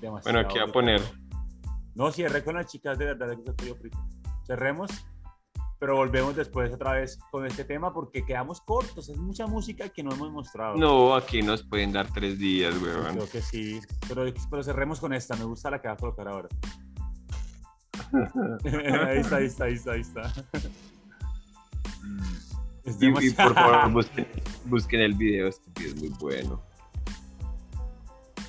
Demasiado 0.01 0.23
Bueno, 0.39 0.49
¿qué 0.49 0.59
va 0.59 0.65
a 0.65 0.67
brutal. 0.67 0.73
poner? 0.73 1.01
No, 1.95 2.11
cierré 2.11 2.43
con 2.45 2.55
las 2.55 2.67
chicas 2.67 2.99
de 2.99 3.07
verdad 3.07 3.37
que 3.37 3.75
frito. 3.75 3.99
Cerremos, 4.47 4.91
pero 5.85 5.97
volvemos 5.97 6.35
después 6.35 6.73
otra 6.73 6.93
vez 6.93 7.19
con 7.31 7.45
este 7.45 7.63
tema 7.63 7.93
porque 7.93 8.25
quedamos 8.25 8.63
cortos. 8.63 9.11
Es 9.11 9.19
mucha 9.19 9.47
música 9.47 9.91
que 9.91 10.03
no 10.03 10.15
hemos 10.15 10.33
mostrado. 10.33 10.77
No, 10.77 11.15
aquí 11.15 11.43
nos 11.43 11.63
pueden 11.63 11.93
dar 11.93 12.11
tres 12.11 12.39
días, 12.39 12.75
weón. 12.81 13.17
Creo 13.17 13.29
que 13.29 13.43
sí. 13.43 13.81
Pero, 14.09 14.25
pero 14.49 14.63
cerremos 14.63 14.99
con 14.99 15.13
esta. 15.13 15.37
Me 15.37 15.45
gusta 15.45 15.71
la 15.71 15.83
que 15.83 15.89
va 15.89 15.93
a 15.93 15.97
colocar 15.99 16.27
ahora. 16.27 16.49
ahí 19.11 19.19
está, 19.19 19.37
ahí 19.37 19.45
está, 19.45 19.65
ahí 19.65 19.75
está, 19.75 19.93
ahí 19.93 20.01
está. 20.01 20.33
Es 22.85 22.97
Y, 23.03 23.27
y 23.27 23.31
por 23.33 23.53
favor, 23.53 23.93
busquen, 23.93 24.27
busquen 24.65 25.01
el 25.03 25.13
video, 25.13 25.49
este 25.49 25.71
video 25.77 25.95
es 25.95 26.01
muy 26.01 26.09
bueno. 26.19 26.63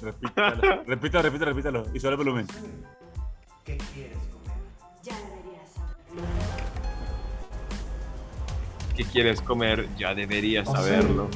Repítalo, 0.01 0.83
repítalo, 0.85 1.21
repítalo, 1.21 1.51
repítalo. 1.51 1.85
Y 1.93 1.99
solo 1.99 2.11
el 2.11 2.17
volumen. 2.17 2.47
¿Qué 3.65 3.77
quieres 3.93 4.34
¿Qué 8.95 9.03
quieres 9.03 9.41
comer? 9.41 9.89
Ya 9.97 10.15
deberías 10.15 10.69
saberlo. 10.69 11.29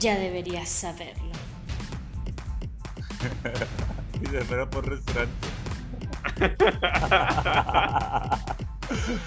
Ya 0.00 0.18
deberías 0.18 0.68
saberlo. 0.68 1.30
Y 4.22 4.26
se 4.26 4.40
fueron 4.42 4.68
por 4.68 4.86
restaurante. 4.86 5.48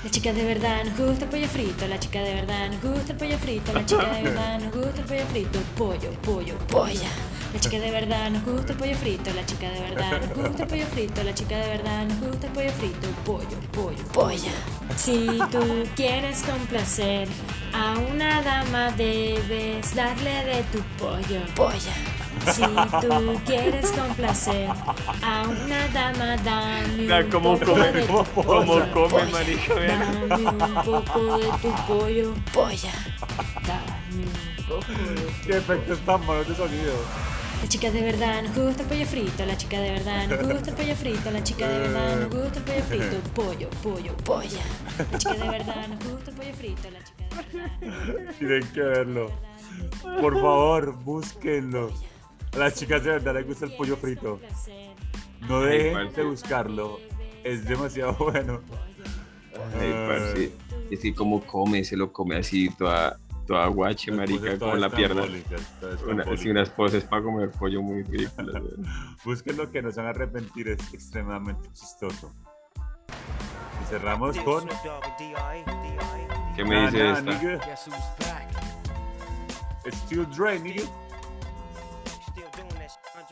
La 0.03 0.09
chica 0.11 0.33
de 0.33 0.45
verdad 0.45 0.83
nos 0.83 0.97
gusta 0.97 1.25
el 1.25 1.31
pollo 1.31 1.47
frito, 1.47 1.87
la 1.87 1.99
chica 1.99 2.21
de 2.21 2.35
verdad 2.35 2.69
nos 2.69 2.81
gusta 2.81 3.13
el 3.13 3.17
pollo 3.17 3.37
frito, 3.39 3.73
la 3.73 3.85
chica 3.85 4.13
de 4.13 4.23
verdad 4.23 4.59
nos 4.59 4.75
gusta 4.75 5.01
el 5.01 5.07
pollo 5.07 5.25
frito, 5.27 5.59
pollo, 5.77 6.11
pollo, 6.21 6.57
polla. 6.67 7.09
La 7.53 7.59
chica 7.59 7.79
de 7.79 7.91
verdad 7.91 8.29
nos 8.31 8.43
gusta 8.43 8.71
el 8.73 8.79
pollo 8.79 8.95
frito, 8.95 9.31
la 9.33 9.45
chica 9.45 9.69
de 9.69 9.79
verdad 9.81 10.21
nos 10.21 10.33
gusta 10.35 10.63
el 10.63 10.69
pollo 10.69 10.85
frito, 10.87 11.23
la 11.23 11.33
chica 11.35 11.55
de 11.57 11.67
verdad 11.67 12.05
nos 12.07 12.19
gusta 12.19 12.47
el 12.47 12.53
pollo 12.53 12.71
frito, 12.71 13.07
pollo, 13.23 13.57
pollo, 13.71 14.03
polla. 14.11 14.51
Si 14.95 15.39
tú 15.51 15.85
quieres 15.95 16.41
complacer 16.43 17.27
a 17.73 17.95
una 17.99 18.41
dama 18.41 18.91
debes 18.91 19.93
darle 19.95 20.43
de 20.45 20.63
tu 20.71 20.79
pollo, 20.97 21.41
polla. 21.55 21.93
Si 22.51 22.61
tú 23.07 23.39
quieres 23.45 23.91
complacer 23.91 24.69
a 25.21 25.43
una 25.47 25.87
dama, 25.89 26.35
dame 26.43 27.23
un 27.23 27.29
cómo 27.29 27.57
poco 27.59 27.71
come, 27.73 27.91
de 27.91 28.01
tu 28.01 28.07
cómo 28.35 28.43
polla, 28.65 28.91
come, 28.91 29.09
polla. 29.09 29.25
marica, 29.31 29.73
vea. 29.75 29.97
Dame 30.27 30.49
un 30.49 30.83
poco 30.83 31.37
de 31.37 31.47
tu 31.61 31.71
pollo, 31.87 32.33
polla. 32.51 32.91
Dame 33.67 34.25
un 34.25 34.65
poco 34.67 34.91
de 34.91 35.33
Qué 35.45 35.57
efectos 35.57 35.99
tan 35.99 36.25
malos 36.25 36.47
de 36.47 36.55
sonido. 36.55 36.93
La 37.63 37.69
chica 37.69 37.91
de 37.91 38.01
verdad 38.01 38.43
nos 38.43 38.57
gusta 38.57 38.83
el 38.83 38.89
pollo 38.89 39.05
frito, 39.05 39.45
la 39.45 39.55
chica 39.55 39.79
de 39.79 39.91
verdad 39.91 40.27
nos 40.27 40.53
gusta 40.53 40.71
el 40.71 40.75
pollo 40.75 40.95
frito, 40.95 41.31
la 41.31 41.43
chica 41.43 41.69
de 41.69 41.79
verdad 41.79 42.19
nos 42.19 42.29
gusta 42.29 42.59
el 42.59 42.65
pollo 42.65 42.83
frito, 42.83 43.19
pollo, 43.33 43.69
pollo, 43.81 44.17
polla. 44.17 44.63
La 45.09 45.17
chica 45.17 45.33
de 45.33 45.49
verdad 45.49 45.87
nos 45.87 46.11
gusta 46.11 46.31
el 46.31 46.35
pollo 46.35 46.53
frito, 46.55 46.91
la 46.91 47.03
chica 47.05 47.77
de 47.79 48.15
verdad 48.15 48.35
Tienen 48.37 48.67
que 48.73 48.81
verlo. 48.81 49.31
Por 50.19 50.33
favor, 50.33 51.03
búsquenlo. 51.05 51.93
A 52.51 52.57
las 52.57 52.75
chicas 52.75 53.01
de 53.05 53.11
verdad 53.11 53.33
les 53.35 53.47
gusta 53.47 53.65
el 53.65 53.71
pollo 53.77 53.95
frito. 53.95 54.41
No 55.47 55.61
dejen 55.61 56.11
de 56.11 56.23
buscarlo. 56.23 56.99
Es 57.45 57.63
demasiado 57.65 58.13
bueno. 58.19 58.59
Ay, 59.79 59.91
parce, 60.09 60.51
Es 60.91 60.99
que 60.99 61.15
como 61.15 61.39
come, 61.39 61.85
se 61.85 61.95
lo 61.95 62.11
come 62.11 62.35
así 62.35 62.69
toda, 62.77 63.21
toda 63.47 63.67
guache, 63.67 64.11
marica, 64.11 64.57
como 64.57 64.75
la 64.75 64.89
pierna. 64.89 65.23
Una, 66.07 66.23
sí, 66.37 66.49
unas 66.49 66.69
poses 66.69 67.03
para 67.03 67.23
comer 67.23 67.51
pollo 67.51 67.81
muy 67.81 68.03
ridículas. 68.03 68.61
Busquen 69.25 69.57
lo 69.57 69.69
que 69.71 69.81
nos 69.81 69.95
van 69.95 70.07
a 70.07 70.09
arrepentir, 70.09 70.69
es 70.69 70.93
extremadamente 70.93 71.69
chistoso. 71.73 72.31
Y 73.81 73.85
cerramos 73.89 74.37
con. 74.39 74.67
¿Qué 76.55 76.63
me 76.63 76.75
Nah, 76.75 76.85
dice 76.91 77.03
nah, 77.03 77.17
esta? 77.17 77.21
nigga. 77.21 77.75
Still 79.91 80.27
Dre, 80.35 80.59
nigga. 80.59 80.83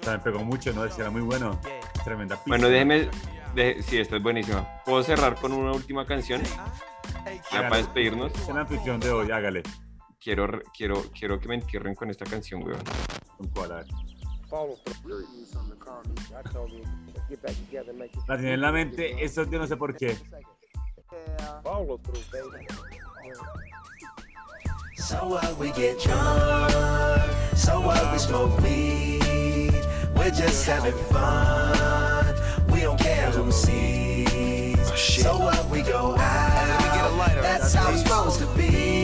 También 0.02 0.22
pegó 0.24 0.44
mucho, 0.44 0.74
¿no? 0.74 0.84
Decía, 0.84 1.04
era 1.04 1.12
muy 1.12 1.22
bueno. 1.22 1.60
Tremenda 2.04 2.36
pista. 2.36 2.50
Bueno, 2.50 2.68
déjeme. 2.70 3.10
deje- 3.56 3.82
sí, 3.84 4.00
esta 4.00 4.16
es 4.18 4.24
buenísima. 4.24 4.68
¿Puedo 4.84 5.04
cerrar 5.04 5.36
con 5.36 5.54
una 5.54 5.72
última 5.72 6.06
canción? 6.06 6.42
Ya 7.52 7.62
para 7.70 7.78
despedirnos. 7.78 8.34
Es 8.34 8.50
el 8.50 8.58
anfitrión 8.58 9.00
de 9.00 9.12
hoy, 9.12 9.30
hágale. 9.32 9.62
Quiero, 10.22 10.62
quiero, 10.78 11.02
quiero 11.18 11.40
que 11.40 11.48
me 11.48 11.56
entierren 11.56 11.96
con 11.96 12.12
esta 12.12 12.26
canción, 12.26 12.62
weón. 12.64 12.80
La 18.28 18.38
tiene 18.38 18.54
en 18.54 18.62
la 18.62 18.72
mente, 18.72 19.24
eso 19.24 19.50
yo 19.50 19.58
no 19.58 19.66
sé 19.66 19.76
por 19.78 19.96
qué. 19.98 20.16
Follow 21.64 21.98
through, 21.98 22.22
baby. 22.32 22.68
So 24.98 25.28
what 25.28 25.58
we 25.58 25.72
get 25.72 26.00
drunk, 26.00 27.26
so 27.56 27.82
what 27.82 28.12
we 28.12 28.20
smoke 28.20 28.62
weed. 28.62 29.74
We're 30.16 30.30
just 30.30 30.68
having 30.68 30.94
fun. 31.10 32.36
We 32.72 32.82
don't 32.82 33.00
care 33.00 33.32
who 33.32 33.52
sees. 33.52 34.78
So 34.96 35.40
what 35.40 35.68
we 35.72 35.82
go 35.82 36.16
out. 36.16 37.42
That's 37.42 37.74
how 37.74 37.90
it's 37.90 38.04
supposed 38.04 38.40
to 38.40 38.46
be. 38.56 39.01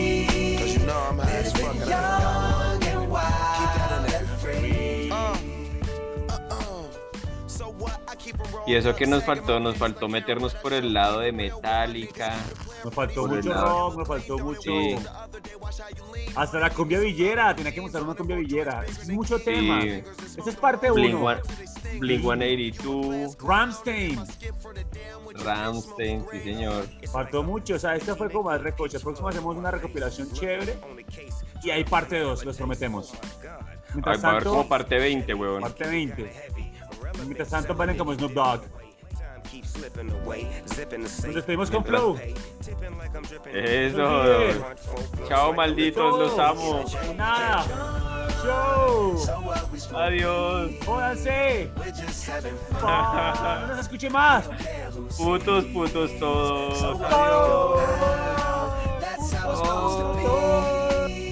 Y 8.68 8.74
eso 8.74 8.94
que 8.94 9.06
nos 9.06 9.24
faltó, 9.24 9.58
nos 9.60 9.76
faltó 9.76 10.08
meternos 10.08 10.54
por 10.54 10.72
el 10.74 10.92
lado 10.92 11.20
de 11.20 11.32
Metallica. 11.32 12.34
Nos 12.84 12.92
faltó 12.94 13.26
mucho 13.26 13.52
rock, 13.54 13.96
nos 13.96 14.08
faltó 14.08 14.38
mucho. 14.38 14.60
Sí. 14.70 14.96
Hasta 16.36 16.58
la 16.58 16.70
cumbia 16.70 17.00
villera, 17.00 17.54
tenía 17.56 17.72
que 17.72 17.80
mostrar 17.80 18.02
una 18.02 18.14
cumbia 18.14 18.36
villera. 18.36 18.84
Es 18.84 19.08
mucho 19.08 19.38
tema. 19.38 19.80
Sí. 19.80 20.02
Esta 20.36 20.50
es 20.50 20.56
parte 20.56 20.90
Blink, 20.90 21.14
1. 21.14 21.24
One- 21.24 21.40
Blink 21.98 22.20
182, 22.22 23.38
Ramstein. 23.42 24.20
Ramstein, 25.44 26.24
sí 26.30 26.40
señor. 26.40 26.86
Faltó 27.10 27.42
mucho, 27.42 27.74
o 27.74 27.78
sea, 27.78 27.96
esta 27.96 28.14
fue 28.16 28.30
como 28.30 28.50
más 28.50 28.60
recocha. 28.60 28.98
Próximo 28.98 29.28
hacemos 29.28 29.56
una 29.56 29.70
recopilación 29.70 30.30
chévere. 30.32 30.78
Y 31.62 31.70
hay 31.70 31.84
parte 31.84 32.18
2, 32.20 32.44
los 32.44 32.56
prometemos. 32.56 33.12
Ay, 33.14 33.58
Mientras 33.94 34.22
va 34.22 34.28
a 34.28 34.30
haber 34.32 34.44
como 34.44 34.68
parte 34.68 34.98
20, 34.98 35.32
weón. 35.34 35.62
parte 35.62 35.86
20. 35.88 36.30
Mientras 37.24 37.48
tanto 37.48 37.76
ponen 37.76 37.96
como 37.96 38.14
Snoop 38.14 38.32
Dogg. 38.32 38.60
Nos 40.98 41.34
despedimos 41.34 41.70
con 41.70 41.84
Flow. 41.84 42.18
Eso. 43.52 44.24
Chao, 45.28 45.52
malditos, 45.54 46.18
los 46.18 46.38
amo. 46.38 46.84
Nada. 47.16 47.64
Show. 48.42 49.16
Adiós. 49.96 50.70
Jódanse. 50.84 51.70
No 52.80 53.66
nos 53.66 53.78
escuche 53.80 54.10
más. 54.10 54.48
Putos, 55.16 55.64
putos 55.66 56.18
todos. 56.18 56.82
Adiós. 57.02 57.80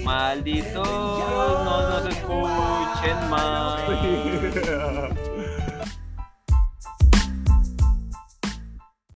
Malditos, 0.04 0.86
no 0.86 1.90
nos 1.90 2.06
escuchen 2.06 3.30
más. 3.30 3.80